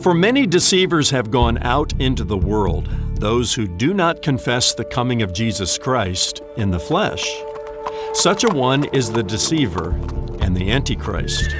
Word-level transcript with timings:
For 0.00 0.14
many 0.14 0.46
deceivers 0.46 1.10
have 1.10 1.30
gone 1.30 1.58
out 1.58 1.92
into 2.00 2.24
the 2.24 2.36
world, 2.36 2.88
those 3.16 3.54
who 3.54 3.66
do 3.66 3.92
not 3.92 4.22
confess 4.22 4.72
the 4.72 4.84
coming 4.84 5.22
of 5.22 5.32
Jesus 5.32 5.76
Christ 5.78 6.42
in 6.56 6.70
the 6.70 6.80
flesh. 6.80 7.26
Such 8.14 8.44
a 8.44 8.48
one 8.48 8.84
is 8.94 9.10
the 9.10 9.22
deceiver 9.22 9.90
and 10.40 10.56
the 10.56 10.70
Antichrist. 10.70 11.54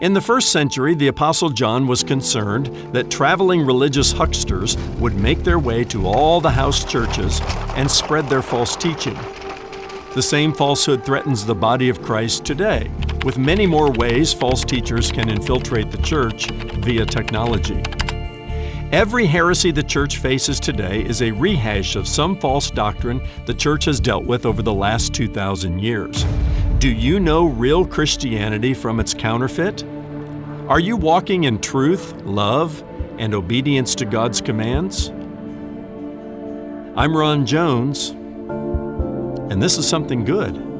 In 0.00 0.12
the 0.12 0.20
first 0.20 0.52
century, 0.52 0.94
the 0.94 1.08
Apostle 1.08 1.50
John 1.50 1.86
was 1.86 2.02
concerned 2.02 2.66
that 2.92 3.10
traveling 3.10 3.64
religious 3.64 4.12
hucksters 4.12 4.76
would 4.98 5.14
make 5.14 5.44
their 5.44 5.58
way 5.58 5.84
to 5.84 6.06
all 6.06 6.40
the 6.40 6.50
house 6.50 6.84
churches 6.84 7.40
and 7.76 7.90
spread 7.90 8.28
their 8.28 8.42
false 8.42 8.76
teaching. 8.76 9.18
The 10.14 10.22
same 10.22 10.52
falsehood 10.52 11.04
threatens 11.04 11.44
the 11.44 11.54
body 11.54 11.88
of 11.88 12.02
Christ 12.02 12.44
today, 12.44 12.90
with 13.24 13.38
many 13.38 13.66
more 13.66 13.90
ways 13.92 14.32
false 14.32 14.64
teachers 14.64 15.10
can 15.10 15.30
infiltrate 15.30 15.90
the 15.90 15.98
church 15.98 16.50
via 16.50 17.06
technology. 17.06 17.82
Every 18.92 19.26
heresy 19.26 19.70
the 19.70 19.82
church 19.82 20.18
faces 20.18 20.60
today 20.60 21.02
is 21.04 21.22
a 21.22 21.30
rehash 21.32 21.96
of 21.96 22.06
some 22.06 22.38
false 22.38 22.70
doctrine 22.70 23.26
the 23.46 23.54
church 23.54 23.86
has 23.86 23.98
dealt 23.98 24.24
with 24.24 24.44
over 24.46 24.62
the 24.62 24.74
last 24.74 25.14
2,000 25.14 25.78
years. 25.78 26.24
Do 26.78 26.88
you 26.88 27.18
know 27.18 27.46
real 27.46 27.86
Christianity 27.86 28.74
from 28.74 29.00
its 29.00 29.14
counterfeit? 29.14 29.82
Are 30.68 30.80
you 30.80 30.96
walking 30.96 31.44
in 31.44 31.60
truth, 31.60 32.12
love, 32.22 32.84
and 33.18 33.34
obedience 33.34 33.94
to 33.96 34.04
God's 34.04 34.40
commands? 34.40 35.08
I'm 36.96 37.16
Ron 37.16 37.46
Jones 37.46 38.14
and 39.50 39.62
this 39.62 39.78
is 39.78 39.86
something 39.86 40.24
good. 40.24 40.73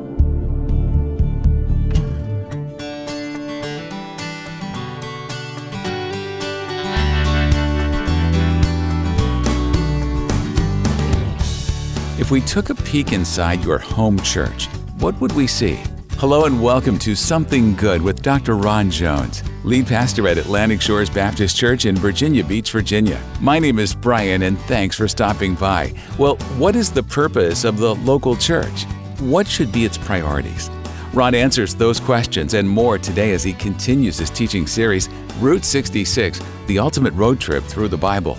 If 12.16 12.30
we 12.30 12.42
took 12.42 12.70
a 12.70 12.76
peek 12.76 13.12
inside 13.12 13.64
your 13.64 13.78
home 13.78 14.20
church, 14.20 14.68
what 14.98 15.20
would 15.20 15.32
we 15.32 15.48
see? 15.48 15.82
Hello 16.12 16.44
and 16.44 16.62
welcome 16.62 16.96
to 17.00 17.16
Something 17.16 17.74
Good 17.74 18.00
with 18.00 18.22
Dr. 18.22 18.54
Ron 18.54 18.88
Jones, 18.88 19.42
lead 19.64 19.88
pastor 19.88 20.28
at 20.28 20.38
Atlantic 20.38 20.80
Shores 20.80 21.10
Baptist 21.10 21.56
Church 21.56 21.86
in 21.86 21.96
Virginia 21.96 22.44
Beach, 22.44 22.70
Virginia. 22.70 23.20
My 23.40 23.58
name 23.58 23.80
is 23.80 23.96
Brian 23.96 24.42
and 24.42 24.56
thanks 24.60 24.96
for 24.96 25.08
stopping 25.08 25.56
by. 25.56 25.92
Well, 26.16 26.36
what 26.56 26.76
is 26.76 26.92
the 26.92 27.02
purpose 27.02 27.64
of 27.64 27.78
the 27.78 27.96
local 27.96 28.36
church? 28.36 28.84
What 29.18 29.48
should 29.48 29.72
be 29.72 29.84
its 29.84 29.98
priorities? 29.98 30.70
Ron 31.12 31.34
answers 31.34 31.74
those 31.74 31.98
questions 31.98 32.54
and 32.54 32.68
more 32.68 32.96
today 32.96 33.32
as 33.32 33.42
he 33.42 33.54
continues 33.54 34.18
his 34.18 34.30
teaching 34.30 34.68
series, 34.68 35.08
Route 35.40 35.64
66 35.64 36.40
The 36.68 36.78
Ultimate 36.78 37.14
Road 37.14 37.40
Trip 37.40 37.64
Through 37.64 37.88
the 37.88 37.96
Bible. 37.96 38.38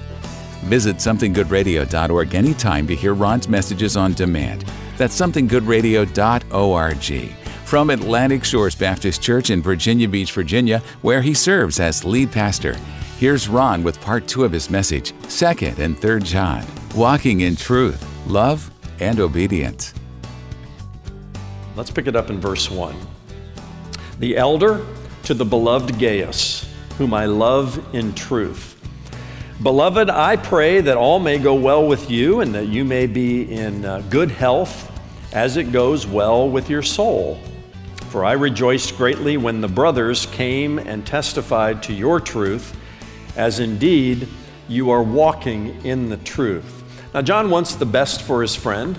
Visit 0.66 0.98
somethinggoodradio.org 0.98 2.34
anytime 2.34 2.88
to 2.88 2.96
hear 2.96 3.14
Ron's 3.14 3.48
messages 3.48 3.96
on 3.96 4.14
demand. 4.14 4.66
That's 4.98 5.16
somethinggoodradio.org 5.20 7.32
from 7.66 7.92
Atlantic 7.92 8.44
Shores 8.44 8.76
Baptist 8.76 9.22
Church 9.22 9.52
in 9.52 9.62
Virginia 9.62 10.08
Beach, 10.08 10.32
Virginia, 10.32 10.82
where 11.02 11.22
he 11.22 11.36
serves 11.36 11.80
as 11.80 12.04
lead 12.04 12.32
pastor. 12.32 12.76
Here's 13.20 13.48
Ron 13.48 13.84
with 13.84 14.02
part 14.02 14.28
two 14.28 14.44
of 14.44 14.52
his 14.52 14.72
message, 14.72 15.14
2nd 15.24 15.80
and 15.80 15.98
3rd 15.98 16.24
John, 16.24 16.66
walking 16.96 17.42
in 17.42 17.56
truth, 17.56 18.04
love, 18.28 18.72
and 19.00 19.20
obedience. 19.20 19.94
Let's 21.76 21.92
pick 21.92 22.08
it 22.08 22.16
up 22.16 22.30
in 22.30 22.40
verse 22.40 22.72
1. 22.72 22.96
The 24.20 24.38
elder 24.38 24.86
to 25.24 25.34
the 25.34 25.46
beloved 25.46 26.00
Gaius, 26.00 26.66
whom 26.98 27.14
I 27.14 27.26
love 27.26 27.84
in 27.94 28.16
truth. 28.16 28.75
Beloved, 29.62 30.10
I 30.10 30.36
pray 30.36 30.82
that 30.82 30.98
all 30.98 31.20
may 31.20 31.38
go 31.38 31.56
well 31.56 31.88
with 31.88 32.12
you 32.12 32.42
and 32.42 32.54
that 32.56 32.68
you 32.68 32.86
may 32.86 33.08
be 33.08 33.52
in 33.52 33.86
uh, 33.86 34.02
good 34.10 34.32
health 34.32 34.92
as 35.34 35.58
it 35.58 35.72
goes 35.72 36.06
well 36.06 36.50
with 36.50 36.70
your 36.70 36.82
soul 36.82 37.40
for 38.16 38.24
I 38.24 38.32
rejoiced 38.32 38.96
greatly 38.96 39.36
when 39.36 39.60
the 39.60 39.68
brothers 39.68 40.26
came 40.28 40.80
and 40.80 41.06
testified 41.06 41.84
to 41.84 41.94
your 41.94 42.22
truth, 42.22 42.74
as 43.36 43.60
indeed 43.60 44.30
you 44.70 44.90
are 44.92 45.04
walking 45.04 45.84
in 45.84 46.08
the 46.08 46.16
truth. 46.16 46.82
Now, 47.14 47.22
John 47.24 47.50
wants 47.50 47.76
the 47.76 47.86
best 47.86 48.22
for 48.22 48.42
his 48.42 48.56
friend, 48.56 48.98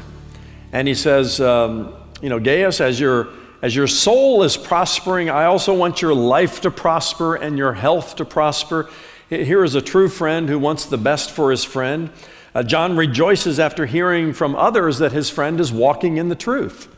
and 0.71 0.87
he 0.87 0.95
says, 0.95 1.41
um, 1.41 1.95
You 2.21 2.29
know, 2.29 2.39
Gaius, 2.39 2.83
as 2.83 3.01
your, 3.01 3.29
as 3.63 3.75
your 3.75 3.87
soul 3.87 4.43
is 4.43 4.59
prospering, 4.59 5.31
I 5.31 5.47
also 5.47 5.73
want 5.73 6.03
your 6.03 6.13
life 6.13 6.61
to 6.61 6.71
prosper 6.71 7.37
and 7.37 7.57
your 7.57 7.73
health 7.73 8.17
to 8.17 8.27
prosper. 8.27 8.91
Here 9.29 9.65
is 9.65 9.75
a 9.75 9.83
true 9.83 10.09
friend 10.09 10.49
who 10.49 10.59
wants 10.59 10.85
the 10.85 10.99
best 10.99 11.31
for 11.31 11.51
his 11.51 11.65
friend. 11.65 12.11
Uh, 12.55 12.63
John 12.63 12.97
rejoices 12.97 13.59
after 13.59 13.87
hearing 13.87 14.33
from 14.33 14.55
others 14.55 14.99
that 14.99 15.13
his 15.13 15.29
friend 15.31 15.61
is 15.61 15.73
walking 15.73 16.17
in 16.17 16.29
the 16.29 16.37
truth. 16.37 16.89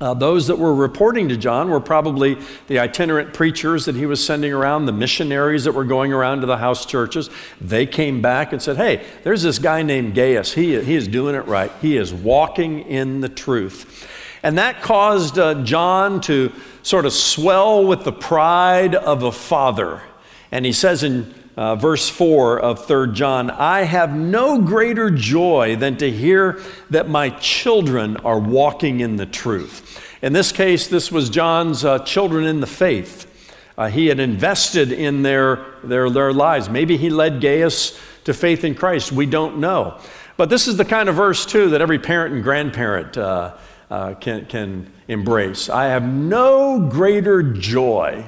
Uh, 0.00 0.14
those 0.14 0.46
that 0.46 0.58
were 0.58 0.74
reporting 0.74 1.28
to 1.28 1.36
John 1.36 1.68
were 1.70 1.80
probably 1.80 2.36
the 2.66 2.78
itinerant 2.78 3.34
preachers 3.34 3.84
that 3.84 3.94
he 3.94 4.06
was 4.06 4.24
sending 4.24 4.52
around, 4.52 4.86
the 4.86 4.92
missionaries 4.92 5.64
that 5.64 5.72
were 5.72 5.84
going 5.84 6.12
around 6.12 6.40
to 6.40 6.46
the 6.46 6.56
house 6.56 6.86
churches. 6.86 7.28
They 7.60 7.86
came 7.86 8.22
back 8.22 8.52
and 8.52 8.60
said, 8.60 8.76
Hey, 8.76 9.04
there's 9.22 9.42
this 9.42 9.58
guy 9.58 9.82
named 9.82 10.14
Gaius. 10.14 10.54
He, 10.54 10.80
he 10.82 10.94
is 10.94 11.06
doing 11.06 11.34
it 11.34 11.46
right. 11.46 11.70
He 11.80 11.96
is 11.96 12.12
walking 12.12 12.80
in 12.80 13.20
the 13.20 13.28
truth. 13.28 14.08
And 14.42 14.58
that 14.58 14.80
caused 14.80 15.38
uh, 15.38 15.62
John 15.62 16.20
to 16.22 16.52
sort 16.82 17.06
of 17.06 17.12
swell 17.12 17.86
with 17.86 18.04
the 18.04 18.12
pride 18.12 18.94
of 18.94 19.22
a 19.22 19.30
father. 19.30 20.02
And 20.52 20.66
he 20.66 20.72
says 20.72 21.02
in 21.02 21.34
uh, 21.56 21.76
verse 21.76 22.08
4 22.08 22.60
of 22.60 22.86
3 22.86 23.12
John, 23.12 23.50
I 23.50 23.82
have 23.82 24.14
no 24.14 24.60
greater 24.60 25.10
joy 25.10 25.76
than 25.76 25.96
to 25.96 26.10
hear 26.10 26.60
that 26.90 27.08
my 27.08 27.30
children 27.30 28.18
are 28.18 28.38
walking 28.38 29.00
in 29.00 29.16
the 29.16 29.26
truth. 29.26 30.00
In 30.20 30.32
this 30.32 30.52
case, 30.52 30.86
this 30.86 31.10
was 31.10 31.30
John's 31.30 31.84
uh, 31.84 32.00
children 32.00 32.44
in 32.44 32.60
the 32.60 32.66
faith. 32.66 33.28
Uh, 33.76 33.88
he 33.88 34.06
had 34.06 34.20
invested 34.20 34.92
in 34.92 35.22
their, 35.22 35.64
their, 35.82 36.08
their 36.10 36.32
lives. 36.32 36.68
Maybe 36.68 36.96
he 36.98 37.10
led 37.10 37.40
Gaius 37.40 37.98
to 38.24 38.34
faith 38.34 38.62
in 38.62 38.74
Christ. 38.74 39.10
We 39.10 39.26
don't 39.26 39.58
know. 39.58 39.98
But 40.36 40.50
this 40.50 40.68
is 40.68 40.76
the 40.76 40.84
kind 40.84 41.08
of 41.08 41.16
verse, 41.16 41.44
too, 41.46 41.70
that 41.70 41.80
every 41.80 41.98
parent 41.98 42.34
and 42.34 42.42
grandparent 42.42 43.16
uh, 43.16 43.54
uh, 43.90 44.14
can, 44.14 44.46
can 44.46 44.92
embrace. 45.08 45.68
I 45.68 45.86
have 45.86 46.04
no 46.04 46.78
greater 46.78 47.42
joy 47.42 48.24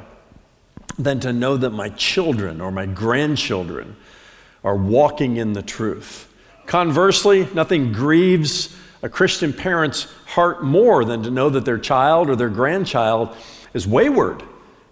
than 0.98 1.20
to 1.20 1.32
know 1.32 1.56
that 1.56 1.70
my 1.70 1.88
children 1.90 2.60
or 2.60 2.70
my 2.70 2.86
grandchildren 2.86 3.96
are 4.62 4.76
walking 4.76 5.36
in 5.36 5.52
the 5.52 5.62
truth. 5.62 6.28
Conversely, 6.66 7.48
nothing 7.52 7.92
grieves 7.92 8.74
a 9.02 9.08
Christian 9.08 9.52
parent's 9.52 10.04
heart 10.26 10.64
more 10.64 11.04
than 11.04 11.22
to 11.24 11.30
know 11.30 11.50
that 11.50 11.64
their 11.64 11.78
child 11.78 12.30
or 12.30 12.36
their 12.36 12.48
grandchild 12.48 13.36
is 13.74 13.86
wayward 13.86 14.42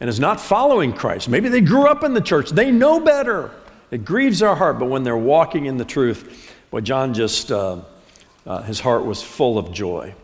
and 0.00 0.10
is 0.10 0.20
not 0.20 0.40
following 0.40 0.92
Christ. 0.92 1.28
Maybe 1.28 1.48
they 1.48 1.60
grew 1.60 1.86
up 1.86 2.04
in 2.04 2.12
the 2.12 2.20
church, 2.20 2.50
they 2.50 2.70
know 2.70 3.00
better. 3.00 3.50
It 3.90 4.04
grieves 4.04 4.42
our 4.42 4.56
heart, 4.56 4.78
but 4.78 4.86
when 4.86 5.02
they're 5.02 5.16
walking 5.16 5.66
in 5.66 5.76
the 5.76 5.84
truth, 5.84 6.52
well, 6.70 6.82
John 6.82 7.14
just, 7.14 7.52
uh, 7.52 7.80
uh, 8.46 8.62
his 8.62 8.80
heart 8.80 9.04
was 9.04 9.22
full 9.22 9.58
of 9.58 9.72
joy. 9.72 10.14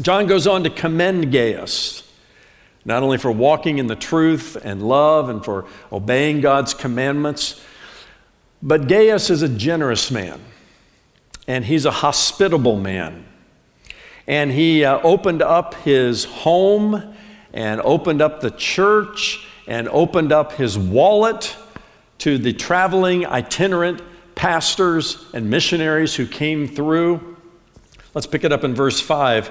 John 0.00 0.26
goes 0.26 0.46
on 0.46 0.64
to 0.64 0.70
commend 0.70 1.30
Gaius, 1.32 2.02
not 2.84 3.02
only 3.02 3.18
for 3.18 3.30
walking 3.30 3.78
in 3.78 3.86
the 3.86 3.96
truth 3.96 4.56
and 4.62 4.82
love 4.82 5.28
and 5.28 5.44
for 5.44 5.66
obeying 5.92 6.40
God's 6.40 6.74
commandments, 6.74 7.60
but 8.62 8.88
Gaius 8.88 9.30
is 9.30 9.42
a 9.42 9.48
generous 9.48 10.10
man 10.10 10.40
and 11.46 11.64
he's 11.64 11.84
a 11.84 11.90
hospitable 11.90 12.78
man. 12.78 13.24
And 14.26 14.52
he 14.52 14.84
uh, 14.84 15.00
opened 15.00 15.42
up 15.42 15.74
his 15.76 16.24
home 16.24 17.14
and 17.52 17.80
opened 17.82 18.22
up 18.22 18.40
the 18.40 18.50
church 18.50 19.44
and 19.66 19.88
opened 19.88 20.32
up 20.32 20.52
his 20.52 20.78
wallet 20.78 21.56
to 22.18 22.38
the 22.38 22.52
traveling 22.52 23.26
itinerant 23.26 24.00
pastors 24.34 25.24
and 25.34 25.50
missionaries 25.50 26.14
who 26.14 26.26
came 26.26 26.68
through. 26.68 27.36
Let's 28.14 28.26
pick 28.26 28.44
it 28.44 28.52
up 28.52 28.64
in 28.64 28.74
verse 28.74 29.00
5 29.00 29.50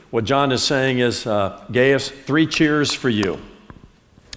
What 0.11 0.25
John 0.25 0.51
is 0.51 0.61
saying 0.61 0.99
is, 0.99 1.25
uh, 1.25 1.63
Gaius, 1.71 2.09
three 2.09 2.45
cheers 2.45 2.93
for 2.93 3.09
you. 3.09 3.39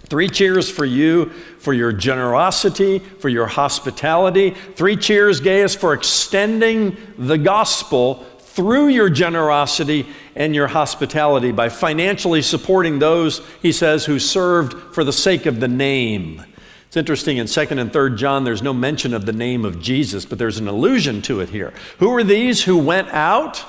Three 0.07 0.29
cheers 0.29 0.71
for 0.71 0.85
you 0.85 1.31
for 1.59 1.73
your 1.73 1.93
generosity, 1.93 3.01
for 3.01 3.29
your 3.29 3.47
hospitality. 3.47 4.51
Three 4.51 4.97
cheers, 4.97 5.41
Gaius, 5.41 5.75
for 5.75 5.93
extending 5.93 6.97
the 7.19 7.39
gospel 7.39 8.25
through 8.39 8.89
your 8.89 9.11
generosity 9.11 10.07
and 10.37 10.55
your 10.55 10.69
hospitality 10.69 11.51
by 11.51 11.69
financially 11.69 12.43
supporting 12.43 13.01
those, 13.01 13.45
he 13.61 13.73
says, 13.73 14.05
who 14.05 14.21
served 14.21 14.95
for 14.95 15.03
the 15.03 15.13
sake 15.13 15.45
of 15.45 15.59
the 15.59 15.67
name. 15.67 16.45
It's 16.87 16.97
interesting 16.97 17.39
in 17.39 17.47
2nd 17.47 17.81
and 17.81 17.91
3rd 17.91 18.17
John, 18.17 18.45
there's 18.45 18.63
no 18.63 18.73
mention 18.73 19.13
of 19.13 19.27
the 19.27 19.33
name 19.33 19.65
of 19.65 19.83
Jesus, 19.83 20.25
but 20.25 20.39
there's 20.39 20.59
an 20.59 20.69
allusion 20.69 21.21
to 21.23 21.41
it 21.41 21.49
here. 21.49 21.73
Who 21.99 22.11
were 22.11 22.23
these 22.23 22.63
who 22.63 22.79
went 22.79 23.09
out, 23.09 23.65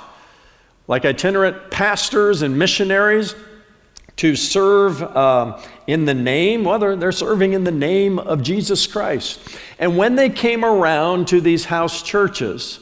like 0.88 1.06
itinerant 1.06 1.72
pastors 1.72 2.42
and 2.42 2.58
missionaries, 2.58 3.36
to 4.18 4.36
serve 4.36 5.02
uh, 5.02 5.62
in 5.88 6.06
the 6.06 6.14
name? 6.14 6.64
Well, 6.64 6.80
they're, 6.80 6.96
they're 6.96 7.12
serving 7.12 7.54
in 7.54 7.64
the 7.64 7.72
name 7.72 8.18
of 8.20 8.42
Jesus 8.42 8.88
Christ. 8.88 9.40
And 9.78 9.98
when 9.98 10.16
they 10.16 10.30
came 10.30 10.64
around 10.64 11.28
to 11.30 11.42
these 11.42 11.66
house 11.66 12.02
churches, 12.02 12.80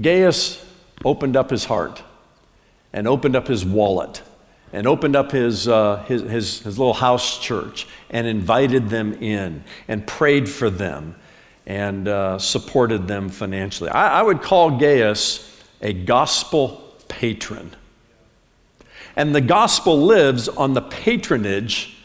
Gaius 0.00 0.64
opened 1.04 1.36
up 1.36 1.50
his 1.50 1.64
heart 1.64 2.02
and 2.92 3.08
opened 3.08 3.36
up 3.36 3.46
his 3.46 3.64
wallet 3.64 4.22
and 4.72 4.86
opened 4.86 5.16
up 5.16 5.32
his, 5.32 5.66
uh, 5.66 6.04
his, 6.04 6.22
his, 6.22 6.60
his, 6.60 6.78
little 6.78 6.94
house 6.94 7.38
church 7.38 7.86
and 8.10 8.26
invited 8.26 8.88
them 8.88 9.14
in 9.14 9.64
and 9.88 10.06
prayed 10.06 10.48
for 10.48 10.70
them 10.70 11.16
and 11.66 12.06
uh, 12.06 12.38
supported 12.38 13.08
them 13.08 13.28
financially. 13.28 13.90
I, 13.90 14.20
I 14.20 14.22
would 14.22 14.42
call 14.42 14.78
Gaius 14.78 15.46
a 15.80 15.92
gospel 15.92 16.89
patron. 17.10 17.76
And 19.16 19.34
the 19.34 19.42
gospel 19.42 20.00
lives 20.00 20.48
on 20.48 20.72
the 20.72 20.80
patronage 20.80 21.96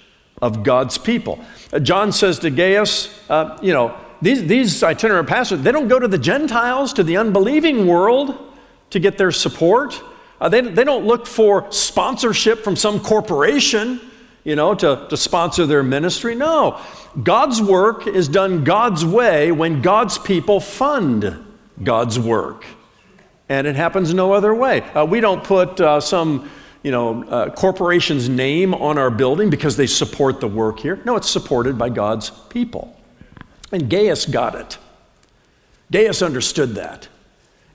of 0.41 0.63
God's 0.63 0.97
people. 0.97 1.39
Uh, 1.71 1.79
John 1.79 2.11
says 2.11 2.39
to 2.39 2.49
Gaius, 2.49 3.17
uh, 3.29 3.57
you 3.61 3.71
know, 3.71 3.95
these, 4.21 4.45
these 4.47 4.83
itinerant 4.83 5.29
pastors, 5.29 5.61
they 5.61 5.71
don't 5.71 5.87
go 5.87 5.99
to 5.99 6.07
the 6.07 6.17
Gentiles, 6.17 6.93
to 6.93 7.03
the 7.03 7.17
unbelieving 7.17 7.87
world 7.87 8.35
to 8.89 8.99
get 8.99 9.17
their 9.17 9.31
support. 9.31 10.01
Uh, 10.41 10.49
they, 10.49 10.61
they 10.61 10.83
don't 10.83 11.05
look 11.05 11.27
for 11.27 11.71
sponsorship 11.71 12.63
from 12.63 12.75
some 12.75 12.99
corporation, 12.99 14.01
you 14.43 14.55
know, 14.55 14.75
to, 14.75 15.07
to 15.09 15.17
sponsor 15.17 15.65
their 15.65 15.83
ministry. 15.83 16.35
No. 16.35 16.81
God's 17.23 17.61
work 17.61 18.07
is 18.07 18.27
done 18.27 18.63
God's 18.63 19.05
way 19.05 19.51
when 19.51 19.81
God's 19.81 20.17
people 20.17 20.59
fund 20.59 21.45
God's 21.81 22.19
work. 22.19 22.65
And 23.49 23.67
it 23.67 23.75
happens 23.75 24.13
no 24.13 24.33
other 24.33 24.53
way. 24.53 24.81
Uh, 24.81 25.05
we 25.05 25.19
don't 25.19 25.43
put 25.43 25.79
uh, 25.79 25.99
some 25.99 26.49
you 26.83 26.91
know, 26.91 27.23
uh, 27.23 27.49
corporation's 27.49 28.29
name 28.29 28.73
on 28.73 28.97
our 28.97 29.09
building 29.09 29.49
because 29.49 29.75
they 29.75 29.87
support 29.87 30.39
the 30.39 30.47
work 30.47 30.79
here. 30.79 31.01
No, 31.05 31.15
it's 31.15 31.29
supported 31.29 31.77
by 31.77 31.89
God's 31.89 32.29
people. 32.49 32.95
And 33.71 33.89
Gaius 33.89 34.25
got 34.25 34.55
it. 34.55 34.77
Gaius 35.91 36.21
understood 36.21 36.75
that. 36.75 37.07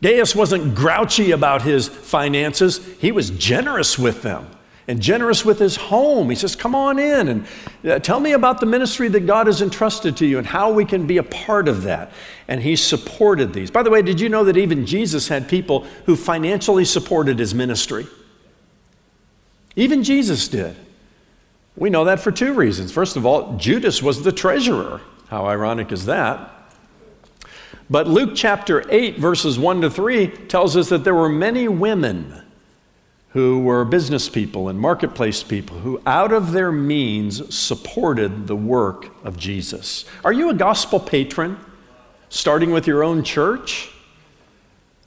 Gaius 0.03 0.35
wasn't 0.35 0.75
grouchy 0.75 1.33
about 1.33 1.63
his 1.63 1.89
finances, 1.89 2.85
he 2.99 3.13
was 3.13 3.31
generous 3.31 3.99
with 3.99 4.23
them 4.23 4.49
and 4.91 5.01
generous 5.01 5.45
with 5.45 5.61
his 5.61 5.77
home. 5.77 6.29
He 6.31 6.35
says, 6.35 6.57
Come 6.57 6.75
on 6.75 6.99
in 6.99 7.29
and 7.29 7.47
uh, 7.89 8.01
tell 8.01 8.19
me 8.19 8.33
about 8.33 8.59
the 8.59 8.67
ministry 8.67 9.07
that 9.07 9.25
God 9.25 9.47
has 9.47 9.63
entrusted 9.63 10.17
to 10.17 10.27
you 10.27 10.37
and 10.37 10.47
how 10.47 10.73
we 10.73 10.85
can 10.85 11.07
be 11.07 11.19
a 11.19 11.23
part 11.23 11.69
of 11.69 11.85
that. 11.85 12.11
And 12.49 12.61
he 12.61 12.75
supported 12.75 13.53
these. 13.53 13.71
By 13.71 13.85
the 13.85 13.91
way, 13.91 14.03
did 14.03 14.21
you 14.21 14.29
know 14.29 14.43
that 14.43 14.57
even 14.57 14.85
Jesus 14.85 15.29
had 15.29 15.49
people 15.49 15.87
who 16.07 16.17
financially 16.17 16.85
supported 16.85 17.39
his 17.39 17.55
ministry? 17.55 18.09
Even 19.77 20.03
Jesus 20.03 20.49
did. 20.49 20.75
We 21.77 21.89
know 21.89 22.05
that 22.07 22.19
for 22.19 22.33
two 22.33 22.53
reasons. 22.53 22.91
First 22.91 23.17
of 23.17 23.25
all, 23.25 23.57
Judas 23.59 24.03
was 24.03 24.25
the 24.25 24.33
treasurer. 24.33 25.01
How 25.29 25.47
ironic 25.47 25.93
is 25.93 26.07
that? 26.07 26.51
But 27.89 28.09
Luke 28.09 28.33
chapter 28.35 28.85
8, 28.91 29.19
verses 29.19 29.57
1 29.57 29.83
to 29.83 29.91
3, 29.91 30.27
tells 30.49 30.77
us 30.77 30.89
that 30.89 31.05
there 31.05 31.15
were 31.15 31.29
many 31.29 31.69
women 31.69 32.43
who 33.33 33.61
were 33.61 33.85
business 33.85 34.29
people 34.29 34.69
and 34.69 34.79
marketplace 34.79 35.43
people 35.43 35.79
who, 35.79 36.03
out 36.05 36.33
of 36.33 36.53
their 36.53 36.73
means, 36.73 37.55
supported 37.55 38.47
the 38.49 38.57
work 38.57 39.09
of 39.25 39.37
Jesus. 39.37 40.05
Are 40.25 40.33
you 40.33 40.51
a 40.51 40.55
gospel 40.55 40.99
patron, 40.99 41.59
starting 42.29 42.73
with 42.73 42.87
your 42.87 43.05
own 43.05 43.23
church? 43.23 43.93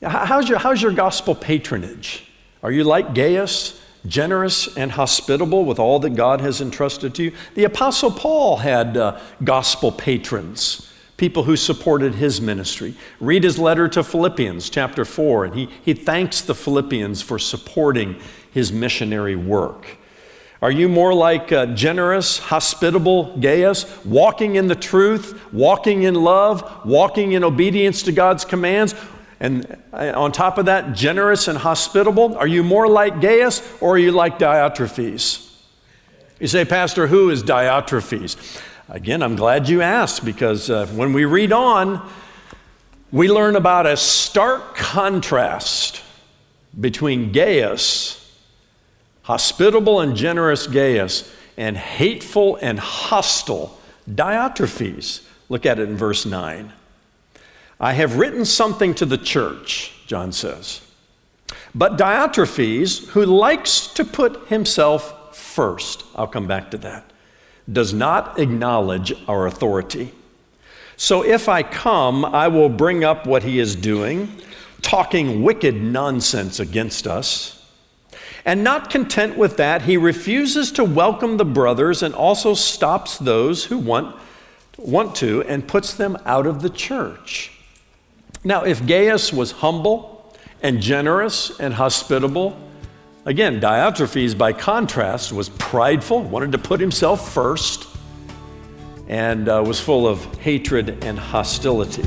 How's 0.02 0.48
your, 0.48 0.58
how's 0.58 0.80
your 0.80 0.92
gospel 0.92 1.34
patronage? 1.34 2.26
Are 2.62 2.72
you 2.72 2.84
like 2.84 3.14
Gaius, 3.14 3.80
generous 4.06 4.74
and 4.74 4.92
hospitable 4.92 5.66
with 5.66 5.78
all 5.78 5.98
that 6.00 6.14
God 6.14 6.40
has 6.40 6.62
entrusted 6.62 7.14
to 7.16 7.24
you? 7.24 7.32
The 7.54 7.64
Apostle 7.64 8.10
Paul 8.10 8.56
had 8.56 8.96
uh, 8.96 9.20
gospel 9.42 9.92
patrons 9.92 10.90
people 11.16 11.44
who 11.44 11.56
supported 11.56 12.14
his 12.14 12.40
ministry. 12.40 12.94
Read 13.20 13.44
his 13.44 13.58
letter 13.58 13.88
to 13.88 14.02
Philippians, 14.02 14.68
chapter 14.70 15.04
4, 15.04 15.44
and 15.46 15.54
he, 15.54 15.68
he 15.84 15.94
thanks 15.94 16.40
the 16.40 16.54
Philippians 16.54 17.22
for 17.22 17.38
supporting 17.38 18.20
his 18.50 18.72
missionary 18.72 19.36
work. 19.36 19.98
Are 20.62 20.70
you 20.70 20.88
more 20.88 21.12
like 21.12 21.48
generous, 21.74 22.38
hospitable 22.38 23.36
Gaius, 23.36 23.84
walking 24.04 24.56
in 24.56 24.66
the 24.66 24.74
truth, 24.74 25.38
walking 25.52 26.04
in 26.04 26.14
love, 26.14 26.86
walking 26.86 27.32
in 27.32 27.44
obedience 27.44 28.02
to 28.04 28.12
God's 28.12 28.46
commands? 28.46 28.94
And 29.40 29.76
uh, 29.92 30.12
on 30.14 30.32
top 30.32 30.56
of 30.56 30.64
that, 30.66 30.94
generous 30.94 31.48
and 31.48 31.58
hospitable? 31.58 32.34
Are 32.38 32.46
you 32.46 32.62
more 32.62 32.88
like 32.88 33.20
Gaius 33.20 33.60
or 33.82 33.96
are 33.96 33.98
you 33.98 34.10
like 34.10 34.38
Diotrephes? 34.38 35.50
You 36.40 36.46
say, 36.46 36.64
Pastor, 36.64 37.08
who 37.08 37.28
is 37.28 37.42
Diotrephes? 37.42 38.36
Again, 38.88 39.22
I'm 39.22 39.34
glad 39.34 39.66
you 39.68 39.80
asked 39.80 40.26
because 40.26 40.68
uh, 40.68 40.86
when 40.88 41.14
we 41.14 41.24
read 41.24 41.52
on, 41.52 42.06
we 43.10 43.30
learn 43.30 43.56
about 43.56 43.86
a 43.86 43.96
stark 43.96 44.76
contrast 44.76 46.02
between 46.78 47.32
Gaius, 47.32 48.38
hospitable 49.22 50.00
and 50.00 50.14
generous 50.14 50.66
Gaius, 50.66 51.32
and 51.56 51.78
hateful 51.78 52.58
and 52.60 52.78
hostile 52.78 53.78
Diotrephes. 54.10 55.24
Look 55.48 55.64
at 55.64 55.78
it 55.78 55.88
in 55.88 55.96
verse 55.96 56.26
9. 56.26 56.70
I 57.80 57.92
have 57.94 58.18
written 58.18 58.44
something 58.44 58.94
to 58.96 59.06
the 59.06 59.18
church, 59.18 59.94
John 60.06 60.30
says. 60.30 60.82
But 61.74 61.96
Diotrephes, 61.96 63.08
who 63.08 63.24
likes 63.24 63.86
to 63.94 64.04
put 64.04 64.48
himself 64.48 65.34
first, 65.34 66.04
I'll 66.14 66.26
come 66.26 66.46
back 66.46 66.70
to 66.72 66.78
that 66.78 67.13
does 67.70 67.94
not 67.94 68.38
acknowledge 68.38 69.12
our 69.26 69.46
authority. 69.46 70.12
So 70.96 71.24
if 71.24 71.48
I 71.48 71.62
come, 71.62 72.24
I 72.24 72.48
will 72.48 72.68
bring 72.68 73.04
up 73.04 73.26
what 73.26 73.42
he 73.42 73.58
is 73.58 73.74
doing, 73.74 74.28
talking 74.82 75.42
wicked 75.42 75.74
nonsense 75.74 76.60
against 76.60 77.06
us. 77.06 77.62
And 78.44 78.62
not 78.62 78.90
content 78.90 79.38
with 79.38 79.56
that, 79.56 79.82
he 79.82 79.96
refuses 79.96 80.70
to 80.72 80.84
welcome 80.84 81.38
the 81.38 81.44
brothers 81.44 82.02
and 82.02 82.14
also 82.14 82.54
stops 82.54 83.18
those 83.18 83.64
who 83.64 83.78
want, 83.78 84.14
want 84.76 85.14
to 85.16 85.42
and 85.44 85.66
puts 85.66 85.94
them 85.94 86.18
out 86.26 86.46
of 86.46 86.60
the 86.60 86.68
church. 86.68 87.52
Now, 88.44 88.64
if 88.64 88.86
Gaius 88.86 89.32
was 89.32 89.52
humble 89.52 90.34
and 90.62 90.80
generous 90.80 91.58
and 91.58 91.72
hospitable, 91.74 92.60
Again, 93.26 93.58
Diotrephes, 93.58 94.36
by 94.36 94.52
contrast, 94.52 95.32
was 95.32 95.48
prideful, 95.48 96.24
wanted 96.24 96.52
to 96.52 96.58
put 96.58 96.78
himself 96.78 97.32
first, 97.32 97.88
and 99.08 99.48
uh, 99.48 99.64
was 99.66 99.80
full 99.80 100.06
of 100.06 100.22
hatred 100.36 101.02
and 101.02 101.18
hostility. 101.18 102.02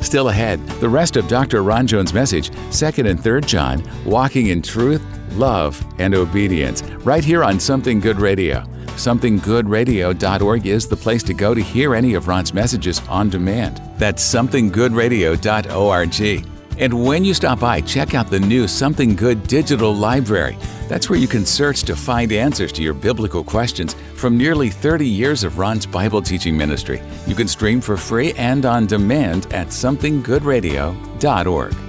Still 0.00 0.30
ahead, 0.30 0.64
the 0.80 0.88
rest 0.88 1.16
of 1.16 1.28
Dr. 1.28 1.62
Ron 1.62 1.86
Jones' 1.86 2.12
message, 2.12 2.50
2nd 2.70 3.08
and 3.08 3.20
3rd 3.20 3.46
John, 3.46 4.04
walking 4.04 4.48
in 4.48 4.60
truth, 4.60 5.02
love, 5.34 5.84
and 6.00 6.16
obedience, 6.16 6.82
right 7.04 7.24
here 7.24 7.44
on 7.44 7.60
Something 7.60 8.00
Good 8.00 8.18
Radio. 8.18 8.64
SomethingGoodRadio.org 8.96 10.66
is 10.66 10.88
the 10.88 10.96
place 10.96 11.22
to 11.24 11.34
go 11.34 11.52
to 11.54 11.60
hear 11.60 11.94
any 11.94 12.14
of 12.14 12.28
Ron's 12.28 12.54
messages 12.54 13.02
on 13.08 13.28
demand. 13.30 13.82
That's 13.98 14.24
SomethingGoodRadio.org. 14.34 16.50
And 16.76 17.04
when 17.04 17.24
you 17.24 17.34
stop 17.34 17.60
by, 17.60 17.80
check 17.80 18.14
out 18.14 18.30
the 18.30 18.40
new 18.40 18.66
Something 18.66 19.14
Good 19.14 19.46
digital 19.46 19.94
library. 19.94 20.58
That's 20.88 21.08
where 21.08 21.18
you 21.18 21.28
can 21.28 21.46
search 21.46 21.84
to 21.84 21.94
find 21.94 22.32
answers 22.32 22.72
to 22.72 22.82
your 22.82 22.94
biblical 22.94 23.44
questions 23.44 23.94
from 24.16 24.36
nearly 24.36 24.70
30 24.70 25.06
years 25.06 25.44
of 25.44 25.58
Ron's 25.58 25.86
Bible 25.86 26.20
teaching 26.20 26.56
ministry. 26.56 27.00
You 27.26 27.34
can 27.34 27.48
stream 27.48 27.80
for 27.80 27.96
free 27.96 28.32
and 28.32 28.66
on 28.66 28.86
demand 28.86 29.52
at 29.52 29.68
somethinggoodradio.org. 29.68 31.83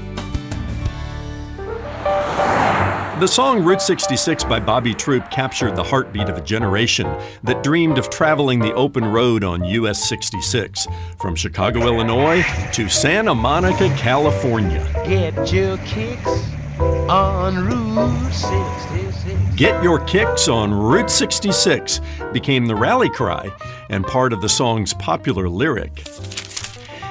The 3.18 3.28
song 3.28 3.64
Route 3.64 3.82
66 3.82 4.44
by 4.44 4.60
Bobby 4.60 4.94
Troup 4.94 5.32
captured 5.32 5.78
the 5.78 5.84
heartbeat 5.84 6.28
of 6.28 6.38
a 6.38 6.42
generation 6.42 7.08
that 7.44 7.64
dreamed 7.64 7.98
of 7.98 8.10
traveling 8.10 8.60
the 8.60 8.74
open 8.74 9.06
road 9.06 9.42
on 9.42 9.64
US 9.64 10.10
66 10.10 10.86
from 11.18 11.34
Chicago, 11.34 11.88
Illinois 11.88 12.44
to 12.74 12.90
Santa 12.90 13.34
Monica, 13.34 13.88
California. 13.96 14.86
Get 15.06 15.54
your 15.54 15.78
kicks 15.78 16.28
on 16.78 17.56
Route 17.66 18.34
66. 18.34 19.56
Get 19.56 19.82
Your 19.82 20.00
Kicks 20.04 20.50
on 20.50 20.74
Route 20.74 21.10
66 21.10 22.02
became 22.34 22.66
the 22.66 22.76
rally 22.76 23.10
cry 23.10 23.50
and 23.90 24.06
part 24.06 24.34
of 24.34 24.42
the 24.42 24.50
song's 24.50 24.94
popular 24.94 25.48
lyric. 25.48 26.04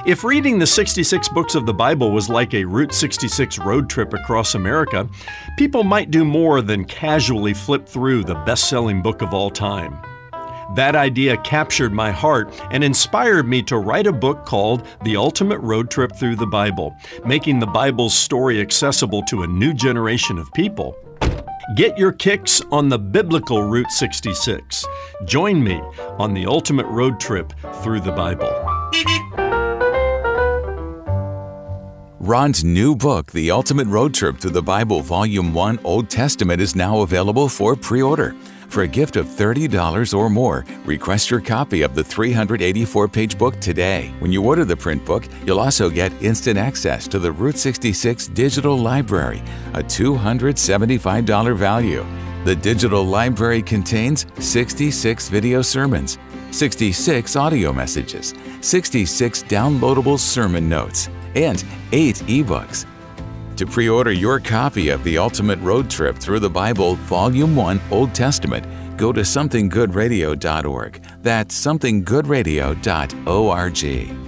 If 0.06 0.22
reading 0.22 0.58
the 0.58 0.66
66 0.66 1.30
books 1.30 1.54
of 1.54 1.64
the 1.64 1.72
Bible 1.72 2.12
was 2.12 2.28
like 2.28 2.52
a 2.52 2.66
Route 2.66 2.92
66 2.92 3.58
road 3.60 3.88
trip 3.88 4.12
across 4.12 4.54
America, 4.54 5.08
people 5.56 5.82
might 5.82 6.10
do 6.10 6.26
more 6.26 6.60
than 6.60 6.84
casually 6.84 7.54
flip 7.54 7.88
through 7.88 8.24
the 8.24 8.34
best 8.34 8.68
selling 8.68 9.00
book 9.00 9.22
of 9.22 9.32
all 9.32 9.48
time. 9.48 9.96
That 10.74 10.94
idea 10.94 11.38
captured 11.38 11.94
my 11.94 12.10
heart 12.10 12.52
and 12.70 12.84
inspired 12.84 13.48
me 13.48 13.62
to 13.62 13.78
write 13.78 14.06
a 14.06 14.12
book 14.12 14.44
called 14.44 14.86
The 15.04 15.16
Ultimate 15.16 15.60
Road 15.60 15.90
Trip 15.90 16.14
Through 16.14 16.36
the 16.36 16.46
Bible, 16.46 16.94
making 17.24 17.58
the 17.58 17.66
Bible's 17.66 18.14
story 18.14 18.60
accessible 18.60 19.22
to 19.22 19.42
a 19.42 19.46
new 19.46 19.72
generation 19.72 20.36
of 20.36 20.52
people. 20.52 20.94
Get 21.76 21.96
your 21.96 22.12
kicks 22.12 22.60
on 22.70 22.90
the 22.90 22.98
biblical 22.98 23.62
Route 23.62 23.90
66. 23.90 24.84
Join 25.24 25.64
me 25.64 25.80
on 26.18 26.34
the 26.34 26.44
ultimate 26.44 26.86
road 26.88 27.18
trip 27.18 27.54
through 27.82 28.00
the 28.00 28.12
Bible. 28.12 28.52
Ron's 32.24 32.64
new 32.64 32.96
book, 32.96 33.30
The 33.32 33.50
Ultimate 33.50 33.86
Road 33.86 34.14
Trip 34.14 34.38
Through 34.38 34.52
the 34.52 34.62
Bible, 34.62 35.02
Volume 35.02 35.52
1 35.52 35.80
Old 35.84 36.08
Testament, 36.08 36.58
is 36.58 36.74
now 36.74 37.00
available 37.02 37.50
for 37.50 37.76
pre 37.76 38.00
order. 38.00 38.34
For 38.70 38.84
a 38.84 38.88
gift 38.88 39.16
of 39.16 39.26
$30 39.26 40.16
or 40.16 40.30
more, 40.30 40.64
request 40.86 41.30
your 41.30 41.42
copy 41.42 41.82
of 41.82 41.94
the 41.94 42.02
384 42.02 43.08
page 43.08 43.36
book 43.36 43.60
today. 43.60 44.10
When 44.20 44.32
you 44.32 44.42
order 44.42 44.64
the 44.64 44.74
print 44.74 45.04
book, 45.04 45.28
you'll 45.44 45.60
also 45.60 45.90
get 45.90 46.14
instant 46.22 46.56
access 46.56 47.06
to 47.08 47.18
the 47.18 47.30
Route 47.30 47.58
66 47.58 48.28
Digital 48.28 48.78
Library, 48.78 49.42
a 49.74 49.82
$275 49.82 51.54
value. 51.54 52.06
The 52.44 52.54
digital 52.54 53.04
library 53.04 53.62
contains 53.62 54.26
66 54.38 55.30
video 55.30 55.62
sermons, 55.62 56.18
66 56.50 57.36
audio 57.36 57.72
messages, 57.72 58.34
66 58.60 59.44
downloadable 59.44 60.18
sermon 60.18 60.68
notes, 60.68 61.08
and 61.34 61.64
8 61.92 62.16
ebooks. 62.16 62.84
To 63.56 63.64
pre 63.64 63.88
order 63.88 64.12
your 64.12 64.40
copy 64.40 64.90
of 64.90 65.02
The 65.04 65.16
Ultimate 65.16 65.58
Road 65.60 65.88
Trip 65.88 66.18
Through 66.18 66.40
the 66.40 66.50
Bible, 66.50 66.96
Volume 66.96 67.56
1 67.56 67.80
Old 67.90 68.14
Testament, 68.14 68.66
go 68.98 69.10
to 69.10 69.22
somethinggoodradio.org. 69.22 71.02
That's 71.22 71.66
somethinggoodradio.org. 71.66 74.23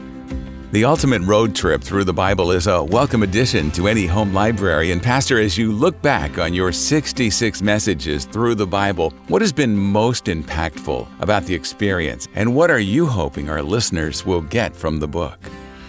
The 0.76 0.84
Ultimate 0.84 1.22
Road 1.22 1.54
Trip 1.54 1.82
Through 1.82 2.04
the 2.04 2.12
Bible 2.12 2.50
is 2.50 2.66
a 2.66 2.84
welcome 2.84 3.22
addition 3.22 3.70
to 3.70 3.88
any 3.88 4.04
home 4.04 4.34
library. 4.34 4.92
And, 4.92 5.02
Pastor, 5.02 5.40
as 5.40 5.56
you 5.56 5.72
look 5.72 6.02
back 6.02 6.36
on 6.36 6.52
your 6.52 6.70
66 6.70 7.62
messages 7.62 8.26
through 8.26 8.56
the 8.56 8.66
Bible, 8.66 9.08
what 9.28 9.40
has 9.40 9.54
been 9.54 9.74
most 9.74 10.26
impactful 10.26 11.08
about 11.20 11.46
the 11.46 11.54
experience? 11.54 12.28
And 12.34 12.54
what 12.54 12.70
are 12.70 12.78
you 12.78 13.06
hoping 13.06 13.48
our 13.48 13.62
listeners 13.62 14.26
will 14.26 14.42
get 14.42 14.76
from 14.76 15.00
the 15.00 15.08
book? 15.08 15.38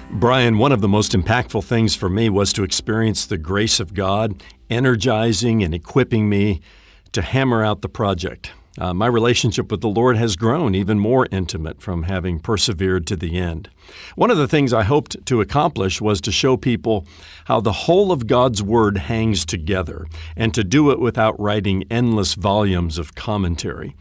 Brian, 0.10 0.58
one 0.58 0.72
of 0.72 0.79
the 0.79 0.88
most 0.88 1.12
impactful 1.12 1.65
things 1.65 1.94
for 1.94 2.08
me 2.08 2.29
was 2.29 2.53
to 2.53 2.63
experience 2.63 3.25
the 3.25 3.38
grace 3.38 3.82
of 3.82 3.94
God 3.94 4.41
energizing 4.70 5.63
and 5.63 5.74
equipping 5.75 6.29
me 6.29 6.62
to 7.12 7.22
hammer 7.22 7.62
out 7.62 7.82
the 7.82 7.89
project. 7.89 8.53
Uh, 8.77 8.93
my 8.93 9.07
relationship 9.07 9.72
with 9.72 9.81
the 9.81 9.89
Lord 9.89 10.17
has 10.17 10.36
grown 10.36 10.75
even 10.75 11.00
more 11.00 11.27
intimate 11.31 11.81
from 11.81 12.03
having 12.03 12.39
persevered 12.39 13.07
to 13.07 13.15
the 13.15 13.38
end. 13.39 13.69
One 14.15 14.29
of 14.29 14.38
the 14.38 14.48
things 14.48 14.72
I 14.72 14.84
hoped 14.84 15.25
to 15.25 15.41
accomplish 15.41 16.00
was 16.00 16.22
to 16.22 16.31
show 16.31 16.57
people 16.57 17.07
how 17.46 17.60
the 17.60 17.72
whole 17.72 18.12
of 18.12 18.27
God's 18.27 18.62
Word 18.62 18.98
hangs 18.98 19.46
together, 19.46 20.05
and 20.36 20.53
to 20.53 20.63
do 20.63 20.91
it 20.91 21.00
without 21.00 21.39
writing 21.39 21.86
endless 21.89 22.36
volumes 22.36 22.98
of 22.98 23.15
commentary. 23.15 23.96